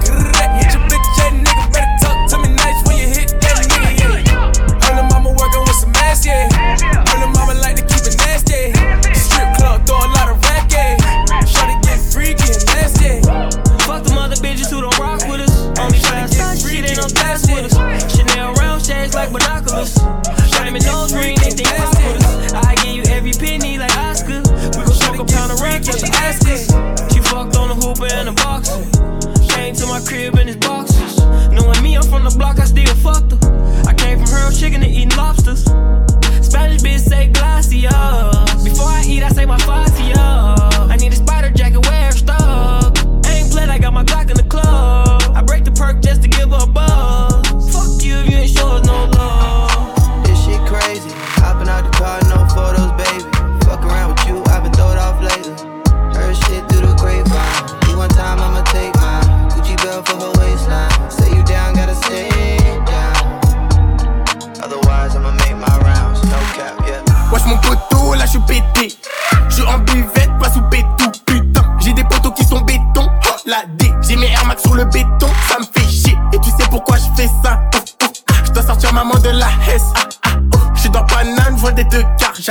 Still 32.86 32.94
fucked 32.96 33.32
her. 33.32 33.84
I 33.86 33.94
came 33.94 34.18
from 34.18 34.28
her 34.28 34.52
chicken 34.52 34.80
to 34.80 34.88
eating 34.88 35.16
lobsters. 35.16 35.64
Spanish 36.44 36.82
bitch 36.82 37.00
say 37.00 37.28
glacia. 37.32 38.64
Before 38.64 38.86
I 38.86 39.02
eat, 39.06 39.22
I 39.22 39.28
say 39.30 39.46
my 39.46 39.58
fascia. 39.58 39.87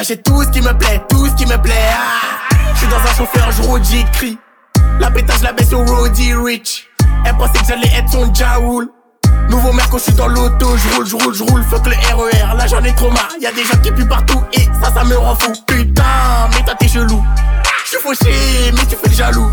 J'achète 0.07 0.23
tout 0.23 0.41
ce 0.41 0.47
qui 0.47 0.61
me 0.61 0.71
plaît, 0.71 1.01
tout 1.09 1.25
ce 1.25 1.33
qui 1.33 1.45
me 1.45 1.61
plaît. 1.61 1.73
Ah. 1.91 2.55
J'suis 2.75 2.87
dans 2.87 2.95
un 2.95 3.13
chauffeur, 3.13 3.51
j'roule, 3.51 3.83
j'écris. 3.83 4.37
La 5.01 5.11
pétage, 5.11 5.41
la 5.41 5.51
baisse 5.51 5.73
au 5.73 5.83
Roddy 5.83 6.33
Rich. 6.33 6.87
Elle 7.25 7.35
pensait 7.35 7.59
que 7.59 7.65
j'allais 7.67 7.91
être 7.93 8.09
son 8.09 8.33
Jaoul. 8.33 8.87
Nouveau 9.49 9.71
quand 9.91 9.97
je 9.97 10.03
suis 10.03 10.13
dans 10.13 10.29
l'auto, 10.29 10.77
je 10.77 10.95
roule, 10.95 11.05
je 11.05 11.15
roule, 11.17 11.33
je 11.33 11.43
roule, 11.43 11.63
fuck 11.63 11.85
le 11.87 11.95
RER, 12.15 12.57
là 12.57 12.67
j'en 12.67 12.81
ai 12.85 12.95
trop 12.95 13.11
marre, 13.11 13.31
y'a 13.41 13.51
des 13.51 13.65
gens 13.65 13.77
qui 13.83 13.91
puent 13.91 14.07
partout 14.07 14.41
et 14.53 14.63
ça, 14.81 14.93
ça 14.93 15.03
me 15.03 15.17
rend 15.17 15.35
fou. 15.35 15.51
Putain, 15.67 16.03
mais 16.53 16.63
toi 16.63 16.75
t'es 16.79 16.87
chelou. 16.87 17.21
Je 17.83 17.89
suis 17.89 17.99
fauché, 17.99 18.71
mais 18.73 18.85
tu 18.85 18.95
fais 18.95 19.09
le 19.09 19.13
jaloux. 19.13 19.51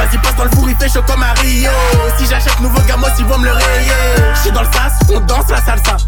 Vas-y, 0.00 0.16
passe 0.16 0.34
dans 0.34 0.44
le 0.44 0.50
four, 0.52 0.70
il 0.70 0.76
fait 0.76 0.88
chaud 0.88 1.02
comme 1.06 1.22
Rio. 1.42 1.70
Si 2.16 2.24
j'achète 2.24 2.58
nouveau 2.60 2.80
gamos, 2.88 3.06
ils 3.18 3.24
vont 3.26 3.36
me 3.36 3.44
le 3.44 3.52
rayer. 3.52 3.92
Je 4.34 4.40
suis 4.40 4.50
dans 4.50 4.62
le 4.62 4.66
sas, 4.72 4.94
on 5.12 5.20
danse 5.20 5.50
la 5.50 5.58
salsa. 5.58 5.98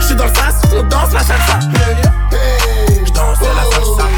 Je 0.00 0.04
suis 0.04 0.16
dans 0.16 0.24
le 0.24 0.34
sas, 0.34 0.56
on 0.74 0.82
danse 0.82 1.12
la 1.12 1.20
salsa. 1.20 1.60
Je 2.32 3.12
danse 3.12 3.38
la 3.40 3.62
salsa. 3.70 4.08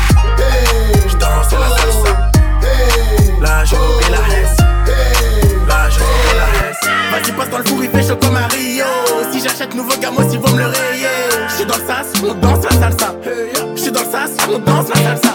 Je 1.06 1.16
danse 1.18 1.52
la 1.52 1.68
salsa. 1.76 2.30
La 3.42 3.64
joue 3.66 3.76
et 4.06 4.10
la 4.10 4.18
hesse. 4.38 4.56
La 5.68 5.90
joue 5.90 6.00
et 6.00 6.36
la 6.38 6.70
hesse. 6.70 6.80
Vas-y, 7.12 7.32
passe 7.32 7.50
dans 7.50 7.58
le 7.58 7.64
four, 7.64 7.84
il 7.84 7.90
fait 7.90 8.08
chaud 8.08 8.16
comme. 8.16 8.38
Si 9.32 9.42
j'achète 9.42 9.74
nouveau 9.74 9.96
gamos, 10.00 10.32
ils 10.32 10.38
vont 10.38 10.50
me 10.52 10.60
le 10.60 10.66
rayer. 10.66 11.08
Je 11.46 11.54
suis 11.56 11.66
dans 11.66 11.76
le 11.76 11.86
sas, 11.86 12.06
on 12.26 12.32
danse 12.32 12.64
la 12.64 12.70
salsa. 12.70 13.14
Je 13.76 13.80
suis 13.82 13.92
dans 13.92 14.00
le 14.00 14.10
sas, 14.10 14.30
on 14.48 14.58
danse 14.60 14.88
la 14.88 15.02
salsa. 15.02 15.34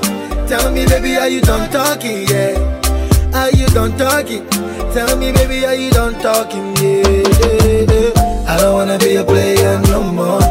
Tell 0.51 0.69
me, 0.69 0.85
baby, 0.85 1.15
are 1.15 1.29
you 1.29 1.39
done 1.39 1.71
talking? 1.71 2.27
Yeah. 2.27 2.59
Are 3.33 3.51
you 3.51 3.67
done 3.67 3.97
talking? 3.97 4.45
Tell 4.91 5.15
me, 5.15 5.31
baby, 5.31 5.65
are 5.65 5.75
you 5.75 5.89
done 5.91 6.15
talking? 6.21 6.75
Yeah. 6.75 7.07
yeah, 7.07 7.87
yeah. 7.87 8.45
I 8.49 8.57
don't 8.59 8.73
wanna 8.73 8.97
be 8.99 9.15
a 9.15 9.23
player 9.23 9.79
no 9.87 10.03
more. 10.03 10.41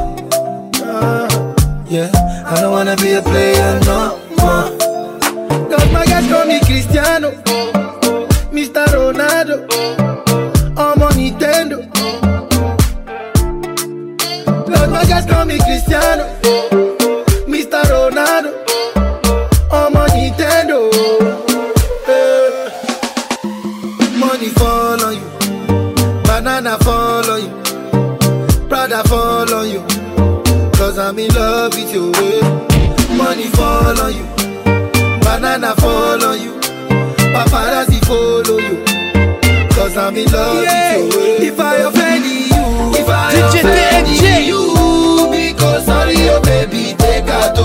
Yeah. 1.87 2.11
I 2.47 2.61
don't 2.63 2.73
wanna 2.73 2.97
be 2.97 3.13
a 3.13 3.21
player 3.21 3.79
no 3.85 4.17
more. 4.41 4.73
Cause 5.69 5.93
my 5.93 6.07
guys 6.07 6.27
call 6.33 6.47
me 6.47 6.61
Cristiano, 6.61 7.33
Mr. 8.57 8.87
Ronaldo, 8.97 9.69
I'm 10.79 11.03
on 11.03 11.13
Nintendo. 11.13 11.85
Cause 14.67 14.91
my 14.91 15.05
guys 15.05 15.27
call 15.27 15.45
me 15.45 15.59
Cristiano, 15.59 16.40
your 31.93 32.11
way. 32.13 32.41
Money 33.17 33.47
fall 33.49 34.01
on 34.01 34.15
you, 34.15 34.25
banana 35.21 35.75
fall 35.77 36.23
on 36.25 36.41
you, 36.41 36.53
paparazzi 37.35 38.01
follow 38.07 38.59
you. 38.59 38.85
Cause 39.75 39.97
I'm 39.97 40.17
in 40.17 40.31
love 40.33 40.63
Yeah. 40.63 40.97
with 40.99 41.13
your 41.15 41.21
way. 41.23 41.37
If 41.49 41.61
I 41.61 41.77
offend 41.77 42.25
you, 42.25 43.01
if 43.01 43.09
I 43.09 43.33
DJ 43.35 43.61
offend 43.61 44.07
DJ. 44.07 44.47
you, 44.47 45.31
because 45.31 45.85
sorry, 45.87 46.17
oh 46.29 46.41
baby, 46.43 46.95
take 46.99 47.29
out. 47.29 47.57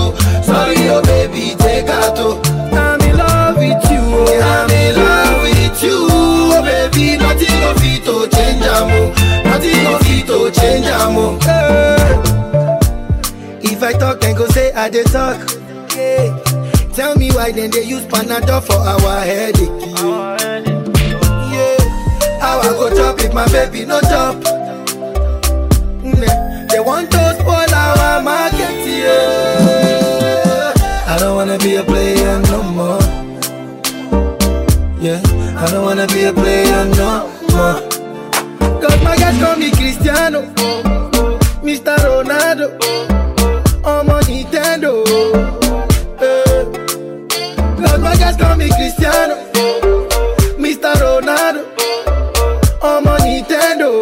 Sorry, 0.44 0.76
oh 0.88 1.02
baby, 1.02 1.54
take 1.58 1.88
out. 1.88 2.18
I'm 2.18 3.00
in 3.02 3.16
love 3.16 3.56
with 3.56 3.90
you, 3.90 4.00
oh. 4.00 4.40
I'm 4.42 4.70
in 4.70 4.94
love 4.96 5.42
with 5.42 5.82
you, 5.82 5.96
oh 6.10 6.62
baby. 6.62 7.16
Nothing 7.18 7.62
of 7.64 7.82
it 7.82 8.04
to 8.04 8.28
change, 8.36 8.64
amo. 8.64 9.12
Nothing 9.44 9.86
of 9.86 10.00
it 10.04 10.26
to 10.26 10.50
change, 10.60 10.86
amo. 10.86 11.38
Hey. 11.40 11.92
Eh. 11.92 11.95
I 13.86 13.92
talk, 13.92 14.20
then 14.20 14.34
go 14.36 14.46
say 14.48 14.72
I 14.72 14.88
dey 14.90 15.04
talk. 15.04 15.38
Yeah. 15.94 16.36
Tell 16.92 17.14
me 17.16 17.30
why 17.30 17.52
then 17.52 17.70
they 17.70 17.82
use 17.84 18.04
Panadol 18.06 18.60
for 18.62 18.74
our 18.74 19.20
headache. 19.20 19.68
Yeah. 21.54 21.78
How 22.40 22.58
I 22.60 22.68
go 22.70 22.90
chop 22.96 23.20
if 23.20 23.32
my 23.32 23.46
baby 23.52 23.84
no 23.84 24.00
chop? 24.00 24.42
They 26.68 26.80
want 26.80 27.10
to 27.12 27.34
spoil 27.38 27.74
our 27.74 28.22
market. 28.22 28.74
Yeah. 28.86 30.72
I 31.06 31.16
don't 31.20 31.36
wanna 31.36 31.56
be 31.58 31.76
a 31.76 31.84
player 31.84 32.40
no 32.50 32.62
more. 32.64 33.00
Yeah. 35.00 35.20
I 35.58 35.66
don't 35.70 35.84
wanna 35.84 36.06
be 36.08 36.24
a 36.24 36.32
player 36.32 36.84
no 36.96 37.28
more. 37.52 37.80
Cause 38.80 39.00
my 39.04 39.16
guys 39.16 39.38
call 39.40 39.56
me 39.56 39.70
Cristiano, 39.70 40.42
Mr. 41.62 41.96
Ronaldo, 42.04 42.78
Guys 48.14 48.36
call 48.36 48.56
me 48.56 48.68
Cristiano, 48.70 49.34
Mr. 50.58 50.94
Ronaldo, 51.02 51.62
I'm 52.82 53.04
Nintendo. 53.24 54.00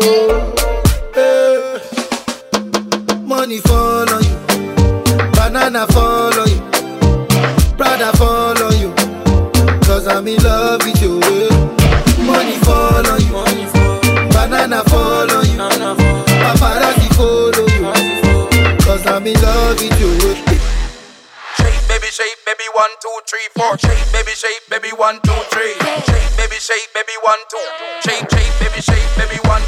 Eh. 1.16 1.78
Money 3.22 3.58
fall 3.60 4.08
on 4.14 4.22
you, 4.22 4.36
banana 5.32 5.86
fall 5.88 6.23
Shake, 22.24 22.40
baby, 22.46 22.64
one, 22.72 22.88
two, 23.04 23.12
three, 23.28 23.48
four. 23.52 23.76
Shake, 23.76 24.00
baby, 24.08 24.32
shake, 24.32 24.64
baby, 24.72 24.88
one, 24.96 25.20
two, 25.28 25.36
three. 25.52 25.76
Shake, 26.08 26.32
baby, 26.40 26.56
shake, 26.56 26.88
baby, 26.96 27.12
one, 27.20 27.36
two. 27.52 27.60
Shake, 28.00 28.24
shake, 28.32 28.48
baby, 28.64 28.80
shake, 28.80 29.04
baby, 29.20 29.36
one. 29.44 29.60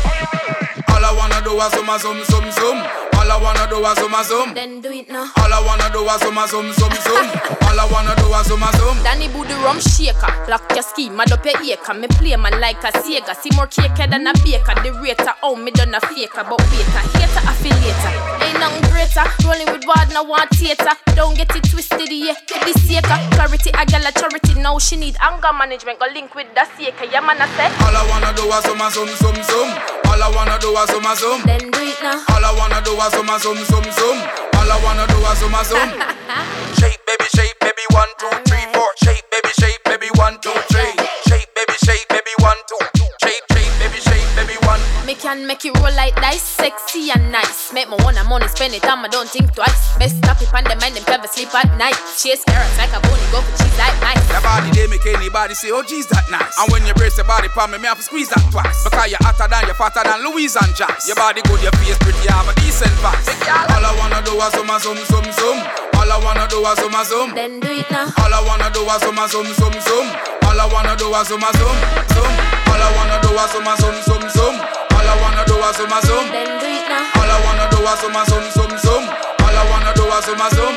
All 0.88 1.04
I 1.04 1.12
wanna 1.12 1.44
do 1.44 1.52
is 1.52 1.68
zoom, 1.76 1.84
zoom, 2.00 2.24
zoom, 2.24 2.48
zoom. 2.56 2.80
All 3.20 3.28
I 3.28 3.36
wanna 3.36 3.68
do 3.68 3.84
is 3.84 3.92
zoom, 4.00 4.16
zoom. 4.24 4.54
Then 4.54 4.80
do 4.80 4.88
it 4.88 5.04
now. 5.12 5.28
All 5.36 5.52
I 5.52 5.60
wanna 5.68 5.92
do 5.92 6.00
is 6.08 6.16
zoom, 6.16 6.40
zoom, 6.48 6.72
zoom, 6.72 6.94
zoom. 7.04 7.26
All 7.68 7.76
I 7.76 7.84
wanna 7.92 8.16
do 8.16 8.32
is 8.32 8.46
zoom, 8.48 8.64
zoom. 8.80 8.96
Danny 9.04 9.28
Boo 9.28 9.44
the 9.44 9.52
rum 9.60 9.76
shaker. 9.76 10.32
Lock 10.48 10.64
your 10.72 10.80
ski, 10.82 11.10
mad 11.10 11.32
up 11.32 11.44
your 11.44 11.60
acre. 11.60 11.92
Me 11.92 12.08
play 12.08 12.36
man 12.40 12.56
like 12.58 12.80
a 12.80 12.88
Sega. 13.04 13.36
See 13.36 13.52
more 13.52 13.68
cake 13.68 14.00
than 14.08 14.26
a 14.26 14.32
baker. 14.40 14.72
The 14.80 14.96
rater, 15.04 15.36
oh, 15.42 15.56
me 15.56 15.72
done 15.72 15.92
a 15.92 16.00
faker. 16.00 16.40
But 16.48 16.64
waiter, 16.72 17.04
hater, 17.20 17.44
affiliator. 17.52 18.12
Ain't 18.40 18.55
nothing 18.58 18.84
greater. 18.90 19.24
Rolling 19.46 19.70
with 19.72 19.84
wad, 19.86 20.12
no 20.12 20.22
want 20.22 20.50
theater. 20.50 20.92
Don't 21.14 21.36
get 21.36 21.54
it 21.54 21.64
twisted, 21.70 22.10
yeah. 22.10 22.34
To 22.34 22.54
be 22.64 22.72
saker. 22.72 23.18
Clarity, 23.36 23.70
I 23.74 23.84
got 23.84 24.04
a 24.04 24.12
charity. 24.12 24.54
Now 24.60 24.78
she 24.78 24.96
need 24.96 25.16
anger 25.20 25.52
management. 25.52 25.98
Go 26.00 26.06
link 26.12 26.34
with 26.34 26.48
the 26.54 26.64
saker. 26.76 27.04
Yeah, 27.10 27.20
man, 27.20 27.40
I 27.40 27.46
say. 27.56 27.68
All 27.84 27.96
I 27.96 28.02
wanna 28.08 28.32
do 28.36 28.44
is 28.48 28.62
zoom, 28.64 28.80
zoom, 28.90 29.10
zoom, 29.16 29.36
zoom. 29.44 29.68
All 30.08 30.22
I 30.22 30.28
wanna 30.34 30.58
do 30.58 30.72
is 30.76 30.88
zoom, 30.90 31.06
zoom. 31.16 31.40
Then 31.44 31.70
do 31.70 31.80
it 31.80 31.98
now. 32.02 32.22
All 32.32 32.44
I 32.44 32.52
wanna 32.56 32.80
do 32.84 32.92
is 32.96 33.12
zoom, 33.12 33.30
zoom, 33.38 33.58
zoom, 33.64 33.86
zoom. 33.92 34.18
All 34.56 34.70
I 34.70 34.76
wanna 34.84 35.06
do 35.06 35.18
is 35.20 35.38
zoom, 35.38 35.56
zoom. 35.64 35.90
Shake, 36.78 37.00
baby, 37.06 37.26
shake, 37.34 37.56
baby, 37.60 37.84
one, 37.92 38.10
two, 38.20 38.32
three, 38.48 38.64
four. 38.72 38.90
Shake, 39.02 39.24
baby, 39.30 39.52
shake, 39.60 39.80
baby, 39.84 40.08
one, 40.16 40.36
two, 40.40 40.52
three. 40.72 40.92
Shake, 41.28 41.48
baby, 41.54 41.76
shake, 41.84 42.06
baby, 42.08 42.32
one, 42.40 42.60
two. 42.68 42.78
Shake, 42.84 43.08
shake, 43.20 43.44
baby, 43.46 43.46
shake, 43.46 43.46
baby, 43.46 43.46
one. 43.50 43.55
Me 45.06 45.14
can 45.14 45.46
make 45.46 45.64
it 45.64 45.70
roll 45.78 45.94
like 45.94 46.18
dice, 46.18 46.42
sexy 46.42 47.14
and 47.14 47.30
nice. 47.30 47.72
Make 47.72 47.86
my 47.86 47.94
one 48.02 48.18
money, 48.26 48.50
spend 48.50 48.74
it 48.74 48.82
and 48.82 49.06
I 49.06 49.08
don't 49.08 49.30
think 49.30 49.54
twice. 49.54 49.94
Best 50.02 50.18
stop 50.18 50.42
it 50.42 50.50
on 50.50 50.66
the 50.66 50.74
mind, 50.82 50.98
them 50.98 51.06
never 51.06 51.30
sleep 51.30 51.54
at 51.54 51.70
night. 51.78 51.94
Chase 52.18 52.42
carrots 52.42 52.74
like 52.74 52.90
a 52.90 52.98
bony, 53.06 53.22
go 53.30 53.38
for 53.38 53.54
cheese 53.54 53.78
like 53.78 53.94
mice. 54.02 54.18
Your 54.34 54.42
body 54.42 54.74
they 54.74 54.90
make 54.90 55.06
anybody 55.06 55.54
say, 55.54 55.70
oh 55.70 55.86
geez, 55.86 56.10
that 56.10 56.26
nice. 56.26 56.58
And 56.58 56.74
when 56.74 56.82
you 56.90 56.94
brace 56.98 57.14
your 57.14 57.22
body 57.22 57.46
palm 57.54 57.70
me, 57.70 57.78
me 57.78 57.86
have 57.86 58.02
to 58.02 58.02
squeeze 58.02 58.26
that 58.34 58.42
twice. 58.50 58.82
Because 58.82 59.06
you're 59.06 59.22
hotter 59.22 59.46
than, 59.46 59.62
you're 59.70 59.78
fatter 59.78 60.02
than 60.02 60.26
Louise 60.26 60.58
and 60.58 60.74
Joyce. 60.74 61.06
Your 61.06 61.14
body 61.14 61.38
good, 61.46 61.62
your 61.62 61.70
face 61.78 61.94
pretty, 62.02 62.26
you 62.26 62.34
have 62.34 62.50
a 62.50 62.54
decent 62.58 62.90
vice. 62.98 63.30
All 63.46 63.86
I 63.86 63.94
wanna 64.02 64.26
do 64.26 64.34
is 64.34 64.50
zoom, 64.58 64.66
zoom, 64.82 64.98
zoom, 65.06 65.26
zoom. 65.38 65.62
All 66.02 66.10
I 66.10 66.18
wanna 66.18 66.50
do 66.50 66.66
is 66.66 66.82
zoom, 66.82 66.98
zoom. 67.06 67.30
Then 67.30 67.62
do 67.62 67.70
it 67.70 67.86
now. 67.94 68.10
All 68.18 68.34
I 68.34 68.42
wanna 68.42 68.74
do 68.74 68.82
is 68.82 68.98
zoom, 69.06 69.22
zoom, 69.30 69.54
zoom, 69.54 69.74
zoom. 69.86 70.06
All 70.50 70.58
I 70.58 70.66
wanna 70.66 70.98
do 70.98 71.14
is 71.14 71.30
zoom, 71.30 71.46
zoom, 71.54 71.78
zoom. 72.10 72.32
All 72.74 72.82
I 72.82 72.90
wanna 72.98 73.22
do 73.22 73.30
is 73.38 73.48
zoom, 73.54 73.70
zoom, 73.78 73.96
zoom, 74.02 74.26
zoom. 74.34 74.56
All 75.56 75.62
I 75.62 75.72
wanna 75.72 75.72
do 75.72 75.88
is 75.88 75.88
zoom, 75.88 76.00
zoom. 76.04 76.28
Then 76.32 76.58
do 76.60 76.66
it 76.68 76.84
now. 76.86 77.08
All 77.16 77.30
I 77.32 77.40
wanna 77.44 77.66
do 77.72 77.80
is 77.80 77.98
zoom, 78.00 78.12
zoom, 78.28 78.44
zoom, 78.52 78.78
zoom. 78.78 79.04
All 79.40 79.56
I 79.56 79.64
wanna 79.70 79.92
do 79.96 80.04
is 80.04 80.24
zoom, 80.26 80.36
zoom, 80.52 80.74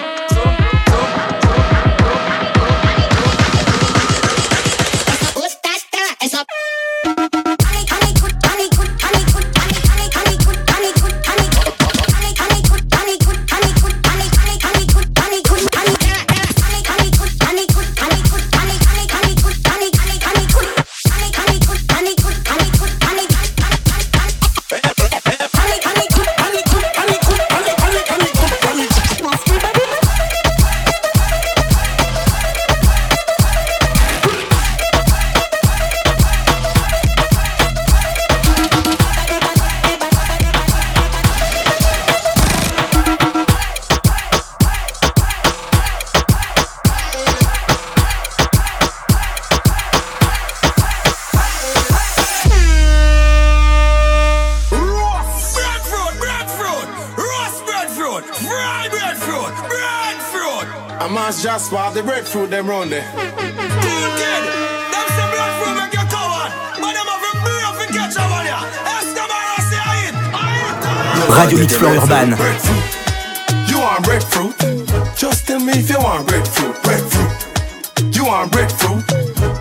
swap 62.30 62.50
the 62.50 62.50
breadfruit 62.50 62.50
them 62.52 62.70
round 62.70 62.92
there. 62.92 63.06
Good 63.12 64.12
kid, 64.22 64.44
them 64.94 65.08
say 65.16 65.28
breadfruit 65.34 65.76
make 65.82 65.94
you 65.94 66.06
coward, 66.14 66.52
but 66.78 66.92
them 66.94 67.08
have 67.10 67.26
a 67.26 67.34
beer 67.44 67.72
fi 67.78 67.86
catch 67.90 68.18
a 68.18 68.24
one 68.30 68.46
ya. 68.46 68.60
Escobar 68.96 69.58
say 69.70 69.82
I 69.82 70.06
eat, 70.06 70.16
I 70.34 70.54
eat. 70.62 71.38
Radio 71.38 71.58
Mix 71.60 71.72
Floor 71.76 71.98
Urban. 71.98 72.30
You 73.70 73.78
want 73.80 74.04
breadfruit? 74.04 74.56
Just 75.16 75.48
tell 75.48 75.60
me 75.60 75.74
if 75.74 75.90
you 75.90 76.00
want 76.00 76.28
breadfruit. 76.28 76.76
Breadfruit. 76.84 78.16
You 78.16 78.26
want 78.26 78.52
breadfruit? 78.52 79.04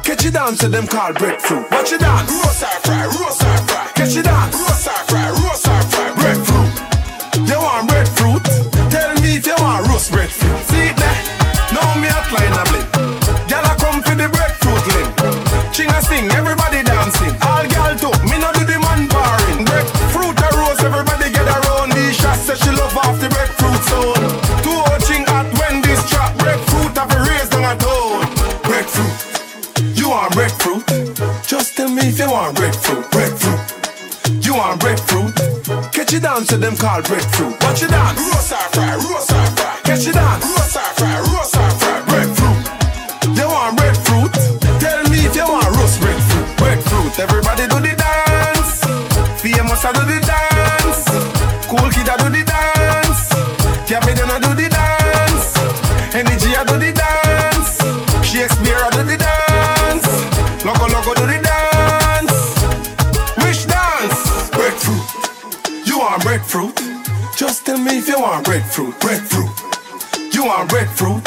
Catch 0.05 0.25
you 0.25 0.31
dance 0.31 0.59
to 0.61 0.69
them 0.69 0.87
called 0.87 1.17
breadfruit. 1.17 1.71
Watch 1.71 1.93
you 1.93 1.99
dance. 1.99 2.08
Me 35.13 35.25
if 35.25 35.39
you. 35.39 36.19
You 36.19 36.21
want 36.21 36.49
breadfruit? 36.49 36.61
them 36.61 36.77
call 36.77 37.03
breadfruit. 37.03 37.63
Watch 37.63 37.83
it 37.83 37.91
dance. 37.91 38.19
Roast 38.19 38.53
or 38.53 38.69
fry, 38.73 38.95
roast 38.97 39.33
or 39.33 39.47
fry. 39.57 39.81
Catch 39.85 40.07
it 40.07 40.15
dance. 40.15 40.45
Roast 40.45 40.77
or 40.77 40.91
fry, 40.97 41.19
roast 41.21 41.57
or 41.57 41.71
fry. 41.79 42.01
Breadfruit. 42.09 43.37
You 43.37 43.47
want 43.47 43.77
breadfruit? 43.77 44.35
Tell 44.81 45.03
me 45.11 45.19
if 45.27 45.37
you 45.37 45.47
want 45.47 45.69
roast 45.77 46.01
breadfruit. 46.01 46.57
Breadfruit. 46.57 47.19
Everybody 47.19 47.67
do 47.69 47.81
the 47.81 47.95
dance. 47.97 48.85
Famous 49.41 49.85
I 49.85 49.93
do 49.93 50.05
the 50.05 50.28
me 67.89 67.99
if 67.99 68.09
you 68.09 68.21
want 68.21 68.45
breadfruit. 68.45 68.99
Breadfruit. 69.01 69.51
You 70.35 70.45
want 70.47 70.69
breadfruit? 70.69 71.25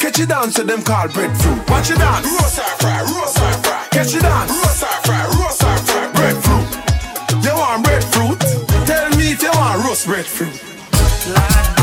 Catch 0.00 0.20
it 0.20 0.28
down 0.28 0.50
to 0.50 0.62
them 0.62 0.82
call 0.82 1.08
breadfruit. 1.08 1.70
Watch 1.70 1.90
it 1.90 1.98
dance. 1.98 2.26
Roast 2.26 2.58
or 2.58 2.72
fry, 2.80 3.00
roast 3.02 3.38
or 3.38 3.52
fry. 3.64 3.86
Catch 3.90 4.14
it 4.14 4.22
dance. 4.22 4.50
Roast 4.50 4.82
or 4.82 4.98
fry, 5.04 5.24
roast 5.38 5.62
or 5.62 5.76
fry. 5.88 6.12
Breadfruit. 6.12 7.44
You 7.44 7.54
want 7.54 7.84
breadfruit? 7.84 8.40
Tell 8.86 9.10
me 9.16 9.32
if 9.32 9.42
you 9.42 9.50
want 9.54 9.84
roast 9.84 10.06
breadfruit. 10.06 10.54
Lord 11.34 11.75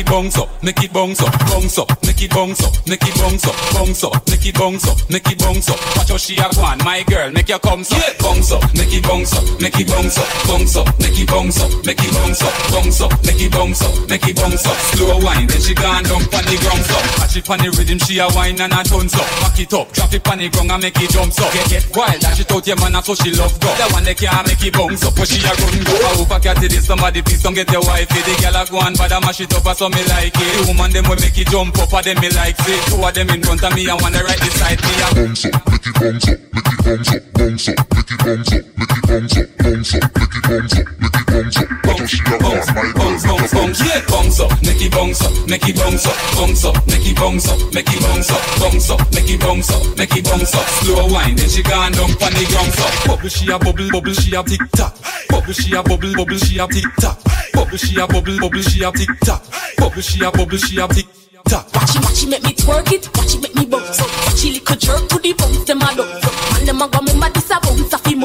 it 0.00 0.06
bounce 0.06 0.38
up, 0.38 0.48
make 0.62 0.82
it 0.82 0.92
bounce 0.92 1.20
up, 1.20 1.32
bounce 1.50 1.78
up, 1.78 1.88
make 2.04 2.22
it 2.22 2.30
bounce 2.30 2.64
up, 2.64 2.72
make 2.88 3.02
it 3.04 3.14
bounce 3.20 3.44
up, 3.44 3.56
bounce 3.74 4.04
up, 4.04 4.12
make 4.28 4.46
it 4.46 4.54
bounce 4.54 4.88
up, 4.88 4.96
make 5.10 5.28
it 5.28 5.38
bounce 5.38 5.68
up. 5.68 5.78
Watch 5.96 6.08
how 6.08 6.16
she 6.16 6.36
a 6.40 6.48
go 6.54 6.62
on, 6.64 6.78
my 6.84 7.02
girl, 7.04 7.30
make 7.30 7.48
your 7.48 7.58
come 7.60 7.84
up, 7.84 8.18
bounce 8.18 8.52
up, 8.52 8.64
make 8.74 8.92
it 8.92 9.04
bounce 9.04 9.36
up, 9.36 9.44
make 9.60 9.76
it 9.76 9.88
bounce 9.88 10.16
up, 10.16 10.28
bounce 10.48 10.76
up, 10.76 10.88
make 11.00 11.20
it 11.20 11.28
bounce 11.28 11.60
up, 11.60 11.70
make 11.84 12.00
it 12.00 12.12
bounce 12.16 12.42
up, 12.42 12.54
bounce 12.72 13.00
up, 13.00 13.12
make 13.24 13.40
it 13.40 13.52
bounce 13.52 13.82
up, 13.82 13.92
make 14.08 14.26
it 14.26 14.36
bounce 14.36 14.66
up. 14.66 14.76
Slow 14.96 15.20
wine, 15.20 15.46
then 15.46 15.60
she 15.60 15.74
gone 15.74 16.04
down 16.04 16.24
pon 16.32 16.44
the 16.48 16.56
ground 16.64 16.88
up. 16.88 17.04
Catch 17.20 17.36
it 17.36 17.44
pon 17.44 17.58
the 17.60 17.68
rhythm, 17.76 17.98
she 18.00 18.18
a 18.18 18.26
wine 18.32 18.60
and 18.60 18.72
a 18.72 18.80
tons 18.80 19.14
up. 19.14 19.28
Back 19.44 19.60
it 19.60 19.72
up, 19.74 19.92
drop 19.92 20.12
it 20.16 20.24
pon 20.24 20.38
the 20.40 20.48
ground 20.48 20.72
and 20.72 20.82
make 20.82 20.96
it 20.96 21.10
jump 21.12 21.36
up. 21.36 21.52
Get 21.52 21.68
get 21.68 21.84
wild, 21.92 22.20
dash 22.24 22.40
it 22.40 22.50
out 22.50 22.64
your 22.66 22.76
man, 22.80 22.96
and 22.96 23.04
so 23.04 23.12
she 23.14 23.36
love 23.36 23.52
go. 23.60 23.68
That 23.76 23.92
one 23.92 24.04
they 24.04 24.16
can't 24.16 24.46
make 24.48 24.64
it 24.64 24.72
bounce 24.72 25.04
up, 25.04 25.12
but 25.12 25.28
she 25.28 25.36
a 25.44 25.52
run 25.52 25.76
go. 25.84 25.94
I 26.00 26.16
hope 26.16 26.32
I 26.32 26.38
get 26.40 26.62
it, 26.64 26.80
somebody 26.80 27.20
please 27.20 27.42
don't 27.42 27.52
get 27.52 27.68
your 27.68 27.84
wife. 27.84 28.08
The 28.08 28.32
girl 28.40 28.56
a 28.56 28.64
go 28.64 28.78
on, 28.80 28.96
but 28.96 29.12
mash 29.20 29.40
it 29.44 29.52
up, 29.52 29.68
so 29.76 29.89
me 29.90 30.02
like 30.08 30.34
it. 30.34 30.52
The 30.56 30.62
woman 30.68 30.90
them 30.92 31.04
will 31.08 31.20
make 31.20 31.38
it 31.38 31.48
jump 31.48 31.78
up, 31.78 31.92
and 31.92 32.04
them 32.06 32.18
me 32.20 32.28
like 32.30 32.58
it. 32.58 32.80
Two 32.88 33.02
of 33.02 33.14
them 33.14 33.30
in 33.30 33.42
front 33.42 33.62
of 33.62 33.74
me, 33.74 33.88
and 33.88 34.00
one 34.00 34.12
right 34.12 34.40
beside 34.40 34.80
me. 34.80 34.92
bounce 35.20 35.44
up, 35.44 35.56
make 35.70 35.86
it 35.86 35.94
bounce 35.94 36.28
up, 36.28 36.38
make 36.52 36.70
it 36.70 36.80
bounce 36.84 37.12
up, 37.12 37.22
bounce 37.34 37.68
up, 37.68 37.76
make 37.96 38.10
it 38.10 38.22
bounce 38.24 38.56
up, 38.56 38.66
make 38.76 38.94
it 38.94 39.04
bounce 39.08 39.34
up, 39.36 39.46
bounce 39.60 39.94
up, 39.94 40.04
make 40.16 40.36
it 40.36 40.44
bounce 40.48 40.76
up, 40.76 40.86
make 41.00 41.16
it 41.16 41.26
bounce 41.26 41.56
up. 41.60 41.68
Watch 41.84 41.98
how 41.98 42.06
she 42.06 42.20
a 42.20 42.38
bounce, 42.38 42.68
bounce, 42.70 43.24
bounce, 43.24 43.52
bounce, 43.52 43.80
yeah, 43.84 44.00
bounce 44.08 44.40
up, 44.40 44.50
make 44.62 44.82
it 44.82 44.92
bounce 44.92 45.22
up, 45.22 45.32
make 45.48 45.68
it 45.68 45.76
bounce 45.76 46.06
up, 46.06 46.16
bounce 46.36 46.64
up, 46.64 46.74
make 46.86 47.06
it 47.06 47.16
bounce 47.16 47.48
up, 47.48 47.58
make 47.74 47.90
it 47.90 48.00
bounce 48.00 48.30
up, 48.30 48.42
bounce 48.60 48.90
up, 48.90 49.00
make 49.12 49.30
it 49.30 49.40
bounce 49.40 49.70
up, 49.70 49.82
make 49.98 50.16
it 50.16 50.24
bounce 50.24 50.54
up. 50.54 50.66
Slow 50.80 51.06
wine, 51.12 51.36
then 51.36 51.48
she 51.48 51.62
gone 51.62 51.92
down 51.92 52.10
pon 52.18 52.32
the 52.32 52.44
ground 52.50 52.74
up. 52.80 52.92
Bubble 53.06 53.28
she 53.28 53.50
a 53.50 53.58
bubble, 53.58 53.90
bubble 53.90 54.14
she 54.14 54.34
a 54.34 54.42
tick 54.42 54.60
tock. 54.76 54.94
Bubble 55.28 55.52
she 55.52 55.74
a 55.74 55.82
bubble, 55.82 56.14
bubble 56.14 56.38
she 56.38 56.58
a 56.58 56.66
tick 56.66 56.84
tock. 57.00 57.18
Bubble 57.52 57.76
she 57.76 57.98
a 57.98 58.06
bubble, 58.06 58.38
bubble 58.38 58.62
she 58.62 58.82
a 58.82 58.92
tick 58.92 59.10
tock. 59.24 59.42
Bubble 59.80 60.02
she 60.02 60.22
a 60.22 60.30
bubble 60.30 60.58
she 60.58 60.78
a 60.78 60.86
tick 60.88 61.06
tock. 61.48 61.66
Watch 61.74 61.96
it, 61.96 62.04
watch 62.04 62.22
it, 62.22 62.28
make 62.28 62.42
me 62.44 62.52
twerk 62.52 62.92
it. 62.92 63.08
Watch 63.16 63.34
it, 63.34 63.40
make 63.42 63.54
me 63.56 63.64
bounce. 63.66 63.98
Watch 64.00 64.44
it, 64.44 64.52
little 64.60 64.76
jerk 64.76 65.08
to 65.08 65.18
the 65.18 65.32
bounce. 65.32 65.64
Them 65.64 65.82
a 65.82 65.90
love. 65.96 66.58
And 66.58 66.68
them 66.68 66.82
a 66.82 66.88
go 66.88 67.00
me 67.00 67.18
mad. 67.18 67.34
This 67.34 67.50
a 67.50 67.58
bounce 67.60 67.94
off 67.94 68.06
him. 68.06 68.24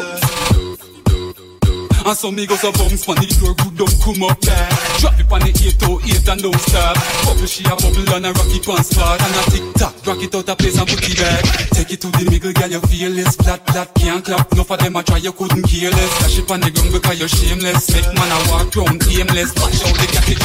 And 2.05 2.13
so 2.15 2.29
me 2.29 2.45
goes 2.45 2.61
a 2.61 2.69
bounce 2.69 3.01
pon 3.01 3.17
the 3.17 3.25
floor, 3.33 3.57
good 3.57 3.81
don't 3.81 3.97
come 3.97 4.21
up 4.29 4.37
there. 4.37 4.69
Drop 5.01 5.17
it 5.17 5.25
pon 5.25 5.41
the 5.41 5.49
808 5.49 6.29
and 6.29 6.41
don't 6.45 6.61
stop. 6.61 6.93
Bubble 7.25 7.49
she 7.49 7.65
a 7.65 7.73
bubble 7.73 8.05
and 8.13 8.29
a 8.29 8.31
rock 8.37 8.53
it 8.53 8.69
on 8.69 8.83
spot. 8.85 9.17
And 9.25 9.33
a 9.33 9.41
tick 9.49 9.65
tock, 9.73 9.95
rock 10.05 10.21
it 10.21 10.35
out 10.37 10.45
a 10.45 10.53
place 10.53 10.77
and 10.77 10.85
put 10.85 11.01
it 11.01 11.17
back. 11.17 11.41
Take 11.73 11.97
it 11.97 12.01
to 12.05 12.13
the 12.13 12.29
middle, 12.29 12.53
girl, 12.53 12.69
you 12.69 12.81
feel 12.93 13.09
less 13.09 13.33
flat, 13.41 13.65
flat, 13.73 13.89
can't 13.97 14.21
clap. 14.21 14.53
Enough 14.53 14.69
of 14.69 14.77
them 14.85 14.95
a 14.95 15.01
try, 15.01 15.17
you 15.17 15.33
couldn't 15.33 15.65
care 15.65 15.89
less. 15.89 16.13
Dash 16.21 16.37
it 16.37 16.45
pon 16.45 16.61
the 16.61 16.69
ground 16.69 16.93
because 16.93 17.17
you're 17.17 17.33
shameless. 17.41 17.89
Make 17.89 18.05
man 18.13 18.29
a 18.29 18.37
walk 18.53 18.69
round 18.77 19.01
aimless. 19.09 19.49
Watch 19.57 19.81
out 19.81 20.04
cat 20.25 20.41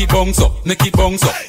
it 0.00 0.08
bounce 0.08 1.22
up, 1.22 1.46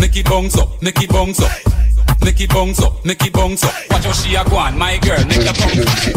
make 0.00 0.16
it 0.16 0.26
bounce 0.26 0.58
up, 0.58 0.82
make 0.82 1.00
it 1.02 1.10
bounce 1.10 1.40
up. 1.40 1.83
Make 2.22 2.40
it 2.40 2.50
bounce 2.50 2.82
up, 2.82 3.04
make 3.04 3.24
it 3.24 3.32
bounce 3.32 3.64
up. 3.64 3.74
Watch 3.90 4.04
how 4.04 4.12
she 4.12 4.34
a 4.34 4.44
go 4.44 4.56
on, 4.56 4.78
my 4.78 4.98
girl, 4.98 5.24
make 5.26 5.38
it 5.38 5.56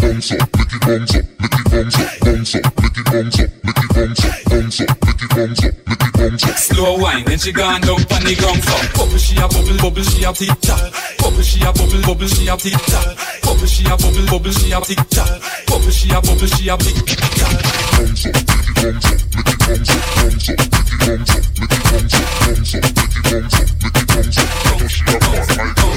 bounce 0.01 0.31
up. 0.31 0.51
bounce 0.81 1.15
up, 1.15 1.29
make 1.39 1.53
it 1.53 1.69
bounce 1.69 1.95
up, 1.99 2.19
bounce 2.21 2.55
up, 2.55 2.63
make 2.79 2.97
it 2.97 3.05
bounce 3.07 3.39
up, 3.39 3.49
make 3.63 3.77
it 3.77 3.93
bounce 3.93 4.25
up, 4.25 4.33
bounce 4.47 4.81
up, 4.81 4.89
make 5.05 5.21
it 5.21 5.29
bounce 5.35 5.63
up, 5.63 5.73
make 5.87 6.03
it 6.03 6.13
bounce 6.13 6.43
up. 6.43 6.57
Slow 6.57 6.97
wine, 6.97 7.25
then 7.25 7.39
she 7.39 7.51
gone 7.51 7.81
down 7.81 8.01
pon 8.07 8.23
the 8.23 8.35
ground 8.35 8.63
up. 8.67 8.93
Bubble 8.95 9.17
she 9.17 9.35
a 9.37 9.47
bubble, 9.47 9.77
bubble 9.77 10.03
she 10.03 10.23
a 10.23 10.31
tick 10.33 10.59
tock. 10.61 10.79
Bubble 11.19 11.43
she 11.43 11.61
a 11.61 11.71
bubble, 11.73 12.01
bubble 12.07 12.27
she 12.27 12.47
a 12.47 12.55
tick 12.57 12.79
tock. 12.87 13.17
Bubble 13.43 13.67
she 13.67 13.83
a 13.85 13.95
bubble, 13.97 14.25
bubble 14.31 14.51
she 14.51 14.71
a 14.71 14.79
tick 14.81 15.03
tock. 15.11 15.29
Bubble 15.67 15.91
she 15.91 16.09
a 16.09 16.21
bubble 16.21 16.47
she 16.47 16.69
a 16.69 16.77
tick 16.77 16.97
tock. 17.35 17.55
Bounce 17.97 18.25
up, 18.25 18.33
make 18.33 18.69
it 18.69 18.75
bounce 18.79 19.11
up, 19.11 19.19
make 19.35 19.51
it 19.51 19.59
bounce 19.59 19.91
up, 19.91 20.03
bounce 20.15 20.49
up, 20.49 20.57
make 20.57 20.87
it 20.87 20.99
bounce 21.03 21.35
up, 21.35 21.43
make 21.57 21.75
it 21.75 21.83
bounce 21.83 22.15
up, 22.15 22.27
bounce 22.47 22.73
up, 22.75 22.83
make 22.87 23.17
it 23.17 23.25
bounce 23.27 23.57
up, 23.57 23.67
make 23.83 23.97
it 23.97 24.07
bounce 24.07 24.37
up. 24.37 24.47
How 24.47 24.87
she 24.87 25.03
a 25.03 25.17
my 25.17 25.73
girl, 25.77 25.96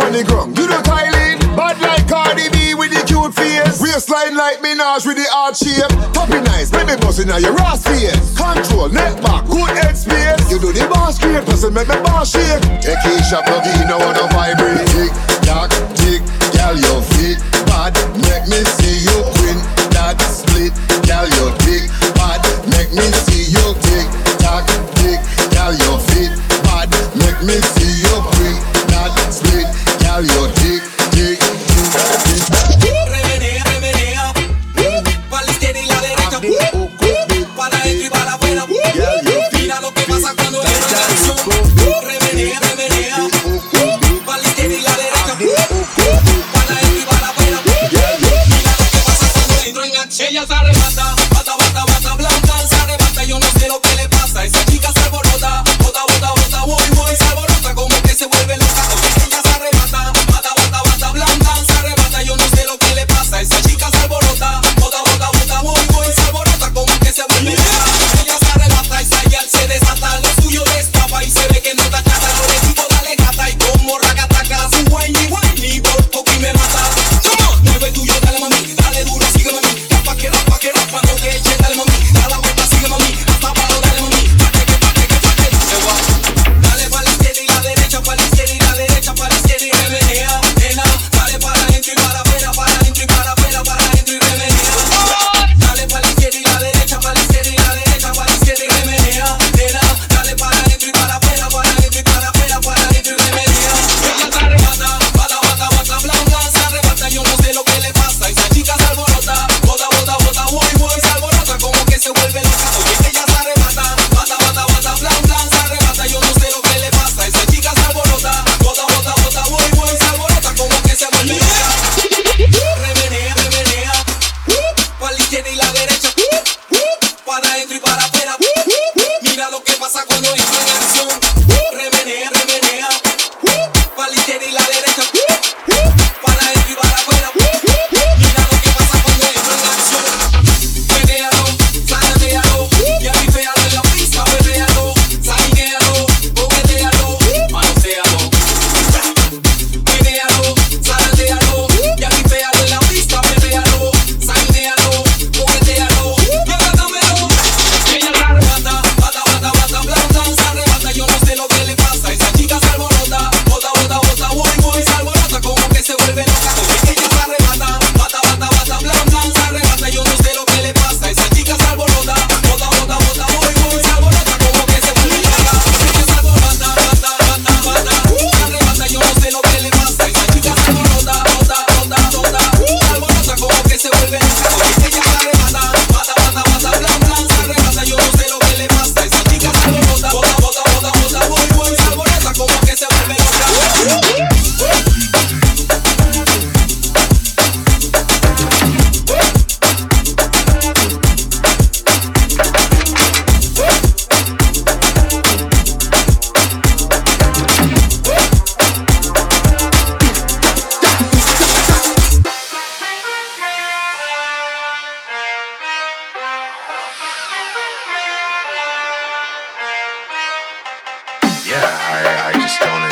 on 0.00 0.12
the 0.12 0.22
ground. 0.22 0.56
You 0.56 0.66
know 0.66 0.80
tiling, 0.82 1.38
bad 1.58 1.78
like 1.82 2.06
Cardi 2.06 2.48
B 2.50 2.74
with 2.74 2.90
the 2.94 3.02
cute 3.06 3.34
face. 3.34 3.82
Waistline 3.82 4.36
like 4.36 4.58
Minaj 4.62 5.06
with 5.06 5.18
the 5.18 5.26
hard 5.30 5.56
shape. 5.56 5.90
Toppy 6.14 6.40
nice, 6.40 6.72
let 6.72 6.86
me 6.86 6.94
bust 7.02 7.20
in 7.20 7.28
your 7.28 7.58
ass 7.62 7.82
face. 7.82 8.14
Control, 8.36 8.88
neck 8.88 9.20
back, 9.22 9.46
good 9.46 9.70
head 9.82 9.96
space. 9.96 10.50
You 10.50 10.58
do 10.58 10.72
the 10.72 10.86
bar 10.88 11.12
straight, 11.12 11.44
doesn't 11.46 11.74
make 11.74 11.88
me 11.88 11.98
bar 12.02 12.24
shake. 12.24 12.62
Take 12.80 13.02
a 13.02 13.22
shot, 13.24 13.44
plug 13.46 13.66
in, 13.66 13.90
I 13.90 13.96
wanna 13.98 14.26
vibrate. 14.30 14.86
Tick, 14.94 15.12
tock, 15.42 15.70
tick, 15.98 16.22
girl, 16.54 16.76
your 16.78 17.02
feet. 17.16 17.47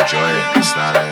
Enjoy 0.07 0.31
it. 0.31 0.57
It's 0.59 0.77
not 0.77 0.95
an 0.97 1.06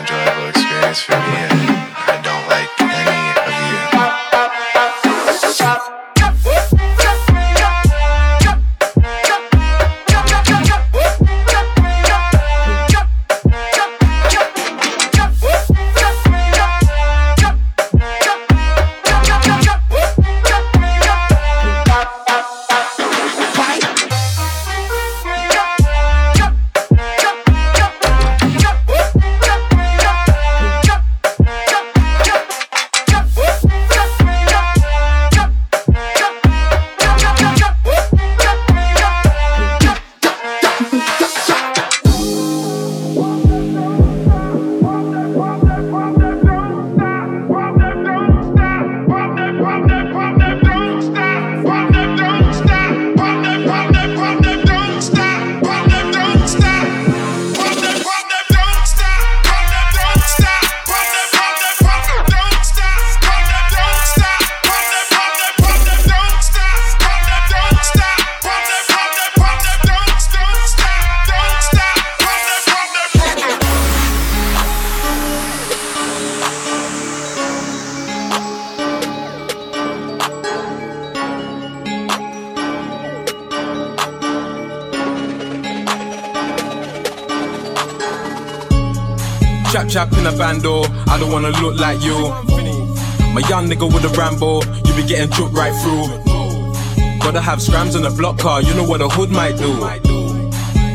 have 98.03 98.11
on 98.11 98.17
block 98.17 98.39
car, 98.39 98.61
you 98.61 98.73
know 98.73 98.83
what 98.83 99.01
a 99.01 99.07
hood 99.07 99.29
might 99.29 99.57
do. 99.57 99.71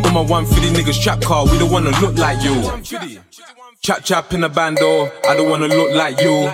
All 0.05 0.13
my 0.13 0.21
150 0.21 0.71
niggas 0.75 1.01
trap 1.03 1.21
car, 1.21 1.45
we 1.47 1.59
don't 1.59 1.71
wanna 1.71 1.91
look 2.01 2.17
like 2.17 2.43
you. 2.43 2.61
Chap 3.83 4.05
chap 4.05 4.33
in 4.33 4.45
a 4.45 4.49
bando, 4.49 5.11
I 5.29 5.35
don't 5.37 5.49
wanna 5.49 5.69
look 5.69 5.95
like 5.95 6.21
you. 6.21 6.51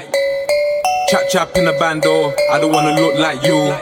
Chap 1.08 1.22
chap 1.30 1.56
in 1.56 1.66
a 1.66 1.72
bando, 1.78 2.32
I 2.52 2.60
don't 2.60 2.72
wanna 2.72 2.94
look 3.00 3.18
like 3.18 3.42
you. 3.42 3.74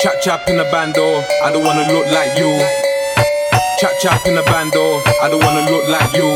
Chap 0.00 0.14
chap 0.22 0.48
in 0.48 0.58
a 0.60 0.64
bando, 0.72 1.02
I 1.44 1.52
don't 1.52 1.64
wanna 1.64 1.92
look 1.92 2.06
like 2.06 2.38
you. 2.38 2.50
Chap 3.80 3.92
chap 4.00 4.26
in 4.26 4.38
a 4.38 4.42
bando, 4.44 5.00
I 5.22 5.28
don't 5.30 5.42
wanna 5.44 5.70
look 5.70 5.88
like 5.88 6.12
you. 6.14 6.34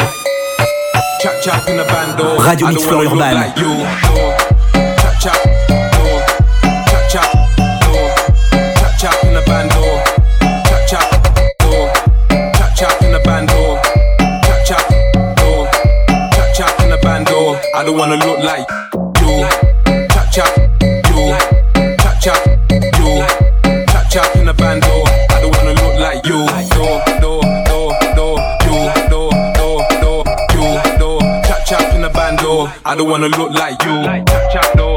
Chap 1.21 1.41
chap 1.43 1.69
in 1.69 1.79
a 1.79 1.85
bando, 1.85 2.43
Radio 2.43 2.69
Mix 2.69 2.85
don't 2.87 2.97
wanna 2.97 3.11
look 3.11 3.19
like 3.19 3.57
you. 3.57 3.73
Chap 5.01 5.21
chap, 5.21 5.43
chap 5.43 5.54
I 17.77 17.83
don't 17.85 17.99
wanna 17.99 18.15
look 18.17 18.39
like 18.39 18.67
you. 19.21 19.43
Cha 20.09 20.23
cha, 20.31 20.45
you. 21.11 21.35
Cha 21.99 22.15
cha, 22.21 22.35
you. 22.71 23.27
Cha 23.87 24.09
cha 24.09 24.39
in 24.39 24.47
the 24.47 24.55
band 24.57 24.81
bando. 24.83 25.03
I 25.35 25.41
don't 25.41 25.51
wanna 25.57 25.75
look 25.83 25.99
like 25.99 26.25
you. 26.25 26.47
No, 26.79 27.03
no, 27.19 27.41
no, 27.67 27.91
no, 28.15 28.37
you. 28.65 28.79
No, 29.11 29.29
no, 29.59 29.83
no, 30.01 30.25
you. 30.55 30.99
No, 30.99 31.19
cha 31.43 31.59
cha 31.67 31.79
in 31.97 32.03
band 32.03 32.11
bando. 32.15 32.71
I 32.85 32.95
don't 32.95 33.11
wanna 33.11 33.27
look 33.29 33.51
like 33.51 33.83
you. 33.83 34.05
Cha 34.05 34.49
cha, 34.53 34.75
no. 34.77 34.94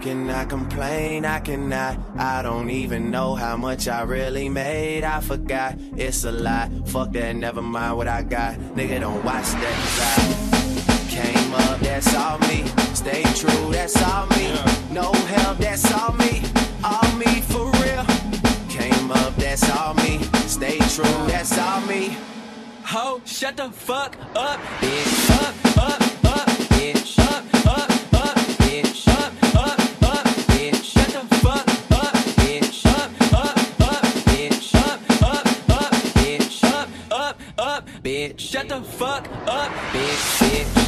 Cannot 0.00 0.48
complain, 0.48 1.24
I 1.26 1.40
cannot. 1.40 1.98
I 2.16 2.42
don't 2.42 2.70
even 2.70 3.10
know 3.10 3.34
how 3.34 3.56
much 3.56 3.86
I 3.86 4.02
really 4.02 4.48
made. 4.48 5.04
I 5.04 5.20
forgot, 5.20 5.76
it's 5.96 6.24
a 6.24 6.32
lie. 6.32 6.70
Fuck 6.86 7.12
that, 7.12 7.36
never 7.36 7.62
mind 7.62 7.96
what 7.96 8.08
I 8.08 8.22
got. 8.22 8.54
Nigga, 8.74 9.00
don't 9.00 9.22
watch 9.24 9.50
that, 9.52 9.76
I 10.88 11.10
came 11.10 11.54
up, 11.54 11.80
that's 11.80 12.14
all 12.14 12.38
me. 12.40 12.64
Stay 12.94 13.22
true, 13.34 13.72
that's 13.72 14.02
all 14.02 14.26
me. 14.28 14.48
No 14.90 15.12
help, 15.12 15.58
that's 15.58 15.92
all 15.92 16.14
me. 16.14 16.42
All 16.82 17.16
me 17.16 17.42
for 17.42 17.66
real. 17.82 18.04
Came 18.68 19.10
up, 19.12 19.36
that's 19.36 19.68
all 19.76 19.94
me. 19.94 20.18
Stay 20.46 20.78
true, 20.94 21.26
that's 21.28 21.58
all 21.58 21.80
me. 21.82 22.16
Ho, 22.84 23.20
shut 23.26 23.56
the 23.56 23.70
fuck 23.70 24.16
up, 24.34 24.58
bitch. 24.80 25.30
Up, 25.30 25.54
up, 25.76 26.24
up, 26.24 26.48
bitch. 26.72 27.19
The 38.70 38.80
fuck 38.82 39.28
up, 39.48 39.68
bitch. 39.92 40.38
Bitch, 40.38 40.79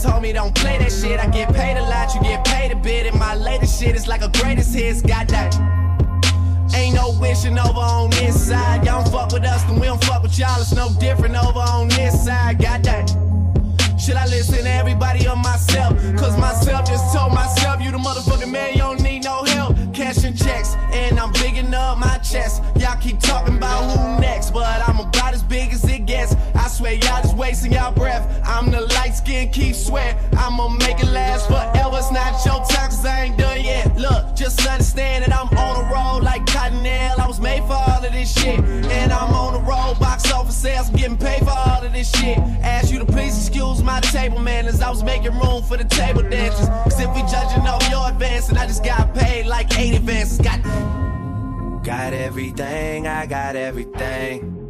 Wayans 0.00 0.10
homie, 0.10 0.34
don't 0.34 0.54
play 0.54 0.78
that 0.78 0.92
shit. 0.92 1.18
I 1.18 1.26
get 1.28 1.52
paid 1.54 1.76
a 1.76 1.82
lot, 1.82 2.14
you 2.14 2.20
get 2.20 2.44
paid 2.44 2.72
a 2.72 2.76
bit. 2.76 3.06
And 3.06 3.18
my 3.18 3.34
latest 3.34 3.80
shit 3.80 3.94
is 3.94 4.06
like 4.06 4.22
a 4.22 4.28
greatest 4.28 4.74
hits. 4.74 5.02
Got 5.02 5.28
that. 5.28 5.54
Ain't 6.74 6.94
no 6.94 7.16
wishing 7.20 7.58
over 7.58 7.80
on 7.80 8.10
this 8.10 8.48
side. 8.48 8.84
Y'all 8.84 9.02
don't 9.02 9.12
fuck 9.12 9.32
with 9.32 9.44
us, 9.44 9.64
then 9.64 9.80
we 9.80 9.86
don't 9.86 10.02
fuck 10.04 10.22
with 10.22 10.38
y'all. 10.38 10.60
It's 10.60 10.72
no 10.72 10.88
different 10.98 11.36
over 11.36 11.58
on 11.58 11.88
this 11.88 12.24
side. 12.24 12.58
Got 12.60 12.82
that. 12.84 13.08
Should 13.98 14.16
I 14.16 14.26
listen 14.26 14.64
to 14.64 14.70
everybody 14.70 15.28
or 15.28 15.36
myself? 15.36 15.94
Cause 16.16 16.36
myself 16.38 16.88
just 16.88 17.14
told 17.14 17.34
myself, 17.34 17.82
you 17.82 17.90
the 17.90 17.98
motherfucking 17.98 18.50
man, 18.50 18.72
you 18.72 18.78
don't 18.78 19.02
need 19.02 19.24
no 19.24 19.44
help. 19.44 19.76
Cashing 19.92 20.34
checks, 20.34 20.74
and 20.92 21.18
I'm 21.18 21.32
bigging 21.32 21.74
up 21.74 21.98
my 21.98 22.16
chest. 22.18 22.62
Y'all 22.76 22.98
keep 22.98 23.20
talking 23.20 23.56
about 23.56 23.90
who 23.90 24.20
next, 24.20 24.52
but 24.52 24.88
I'm 24.88 25.00
about 25.00 25.19
wasting 27.50 27.72
y'all 27.72 27.92
breath. 27.92 28.24
I'm 28.44 28.70
the 28.70 28.82
light 28.94 29.16
skin, 29.16 29.50
keep 29.50 29.74
sweat. 29.74 30.16
I'ma 30.38 30.68
make 30.68 31.00
it 31.00 31.10
last 31.10 31.48
forever. 31.48 31.96
It's 31.98 32.12
not 32.12 32.32
your 32.46 32.64
time, 32.64 32.90
cause 32.90 33.04
I 33.04 33.24
ain't 33.24 33.38
done 33.38 33.60
yet. 33.64 33.96
Look, 33.96 34.36
just 34.36 34.64
understand 34.68 35.24
that 35.24 35.34
I'm 35.34 35.48
on 35.58 35.84
a 35.84 35.92
roll 35.92 36.22
like 36.22 36.46
Cottonelle. 36.46 37.18
I 37.18 37.26
was 37.26 37.40
made 37.40 37.62
for 37.64 37.72
all 37.72 38.04
of 38.04 38.12
this 38.12 38.32
shit. 38.32 38.60
And 38.60 39.12
I'm 39.12 39.34
on 39.34 39.54
the 39.54 39.60
road, 39.60 39.98
box 39.98 40.30
office 40.32 40.56
sales, 40.56 40.90
I'm 40.90 40.96
getting 40.96 41.18
paid 41.18 41.40
for 41.40 41.50
all 41.50 41.82
of 41.82 41.92
this 41.92 42.08
shit. 42.12 42.38
Ask 42.62 42.92
you 42.92 43.00
to 43.00 43.06
please 43.06 43.36
excuse 43.36 43.82
my 43.82 43.98
table 44.00 44.38
manners. 44.38 44.80
I 44.80 44.88
was 44.88 45.02
making 45.02 45.32
room 45.32 45.64
for 45.64 45.76
the 45.76 45.84
table 45.84 46.22
dancers. 46.22 46.68
Cause 46.68 47.00
if 47.00 47.12
we 47.16 47.22
judging 47.22 47.66
off 47.66 47.82
your 47.90 48.08
advance, 48.10 48.48
and 48.48 48.58
I 48.58 48.66
just 48.68 48.84
got 48.84 49.12
paid 49.12 49.46
like 49.46 49.76
eight 49.76 49.96
advances. 49.96 50.38
Got, 50.38 50.62
got 51.82 52.12
everything, 52.12 53.08
I 53.08 53.26
got 53.26 53.56
everything. 53.56 54.69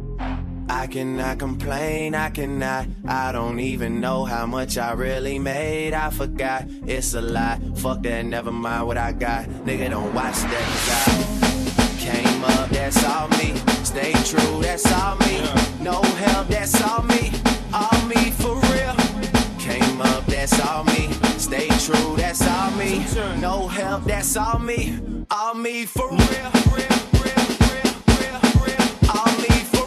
I 0.71 0.87
cannot 0.87 1.37
complain, 1.37 2.15
I 2.15 2.29
cannot. 2.29 2.87
I 3.05 3.33
don't 3.33 3.59
even 3.59 3.99
know 3.99 4.23
how 4.23 4.45
much 4.45 4.77
I 4.77 4.93
really 4.93 5.37
made. 5.37 5.93
I 5.93 6.09
forgot, 6.09 6.63
it's 6.87 7.13
a 7.13 7.21
lie. 7.21 7.59
Fuck 7.75 8.03
that, 8.03 8.23
never 8.25 8.53
mind 8.53 8.87
what 8.87 8.97
I 8.97 9.11
got. 9.11 9.47
Nigga, 9.65 9.89
don't 9.89 10.13
watch 10.13 10.39
that, 10.41 10.67
I 11.77 11.99
came 11.99 12.43
up, 12.45 12.69
that's 12.69 13.03
all 13.03 13.27
me. 13.37 13.53
Stay 13.83 14.13
true, 14.23 14.61
that's 14.61 14.89
all 14.93 15.17
me. 15.17 15.41
No 15.81 16.01
help, 16.01 16.47
that's 16.47 16.81
all 16.81 17.03
me. 17.03 17.31
All 17.73 18.01
me 18.07 18.31
for 18.31 18.55
real. 18.71 18.95
Came 19.59 20.01
up, 20.01 20.25
that's 20.25 20.57
all 20.65 20.85
me. 20.85 21.11
Stay 21.37 21.67
true, 21.85 22.15
that's 22.15 22.47
all 22.47 22.71
me. 22.71 23.05
No 23.41 23.67
help, 23.67 24.05
that's 24.05 24.37
all 24.37 24.57
me. 24.57 24.97
All 25.29 25.53
me 25.53 25.85
for 25.85 26.09
real. 26.11 26.51
All 29.13 29.31
me 29.41 29.49
for 29.71 29.80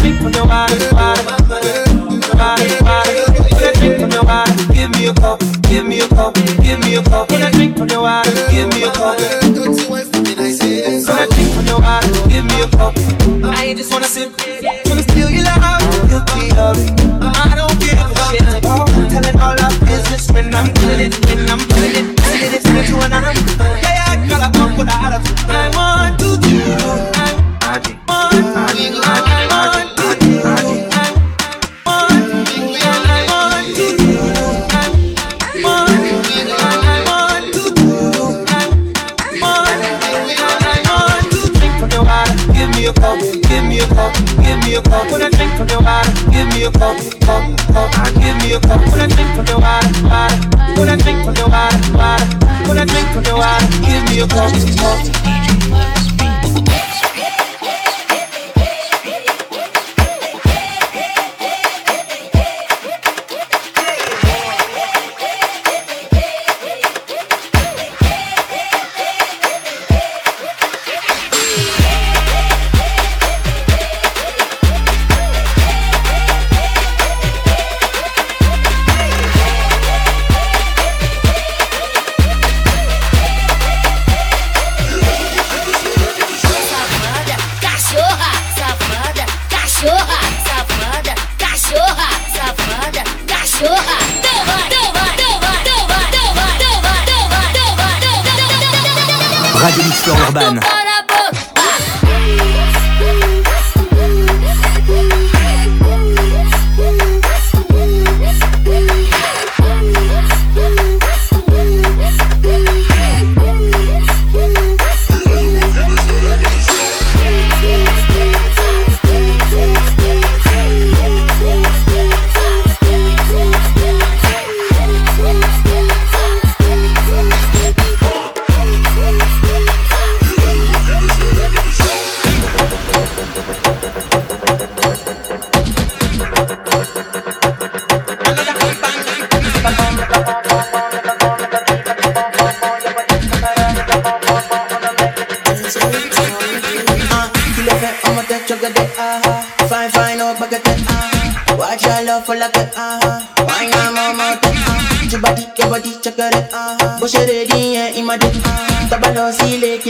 drink 0.00 0.16
from 0.20 0.32
your 0.32 0.46
I 0.50 0.66
give 4.72 4.90
me 4.96 5.06
a 5.06 5.14
cup, 5.14 5.40
give 5.68 5.86
me 5.86 6.00
a 6.00 6.08
cup, 6.08 6.34
give 6.62 6.80
me 6.80 6.94
a 6.96 7.02
cup. 7.02 7.30
I 7.30 7.50
drink 7.52 7.76
from 7.76 7.88
your 7.88 8.08
give 8.50 8.68
me 8.72 8.82
a 8.84 8.90
cup. 8.92 9.18
I 9.18 9.66
drink 11.30 11.52
from 11.54 11.66
your 11.66 11.80
give 12.28 12.44
me 12.44 12.62
a 12.62 12.68
cup. 12.68 12.94
I 13.44 13.74
just 13.74 13.92
wanna 13.92 14.06
sip, 14.06 14.32
wanna 14.86 15.02
steal 15.02 15.30
your 15.30 15.44
love, 15.44 15.60
it. 16.36 16.90
I 17.20 17.54
don't 17.54 17.78
give 17.80 17.98
a 17.98 19.08
telling 19.10 19.38
all 19.40 19.60
our 19.60 19.70
business 19.80 20.30
when 20.32 20.54
I'm 20.54 20.72
doing 20.74 21.00
it, 21.00 21.26
when 21.26 21.50
I'm 21.50 21.58
doing 21.68 21.94
it, 21.96 22.16
doing 22.16 22.52
it 22.54 22.86
to 22.88 23.00
another. 23.04 23.49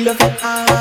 love 0.04 0.20
it 0.22 0.40
hard. 0.40 0.79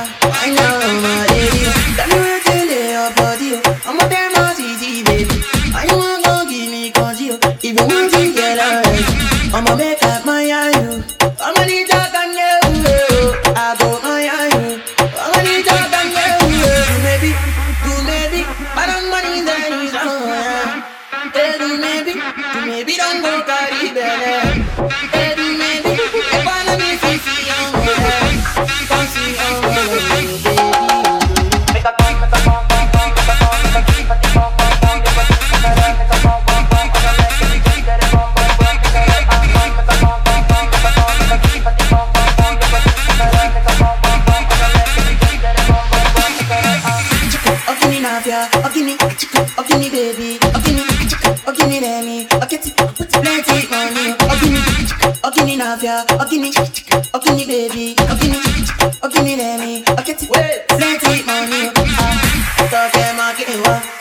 love. 63.69 63.98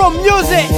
From 0.00 0.16
music. 0.22 0.69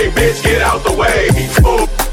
way, 0.00 0.10
bitch, 0.10 0.42
get 0.42 0.62
out 0.62 0.82
the 0.84 0.92
way. 0.92 2.09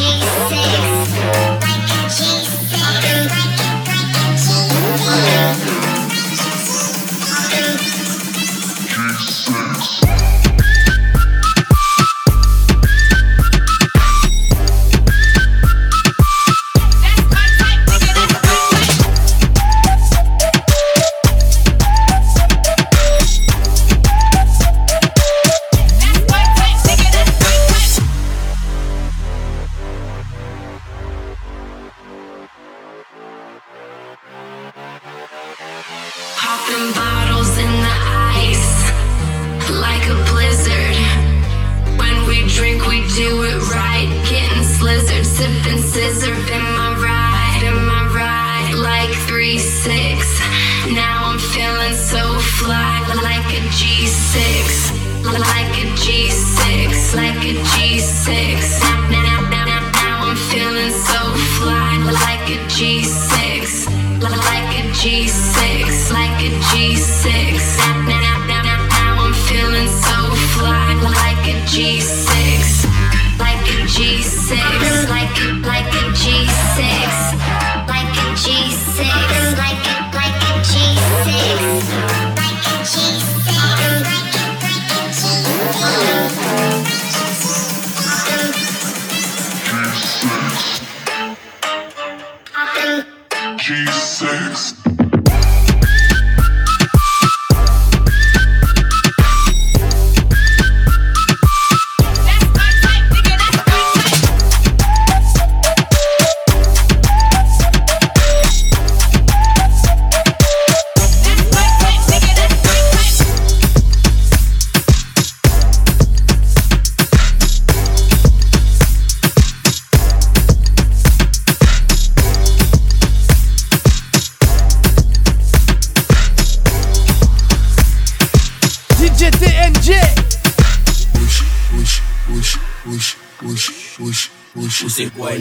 Like 0.00 0.61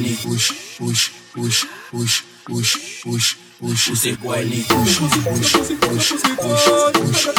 Você 0.01 0.07
vai 0.07 0.09
ni 0.09 0.15
push, 0.17 0.51
push, 0.79 1.11
push, 1.33 1.67
push, 1.91 2.23
push, 2.45 2.77
push, 3.03 3.37
push. 3.59 3.89
Você 3.89 4.11
vai 4.13 4.45
ni 4.45 4.63
push, 4.63 4.97
push, 4.97 5.17
push, 5.21 5.51
push, 5.79 6.13
push, 6.21 6.65
push, 6.91 7.29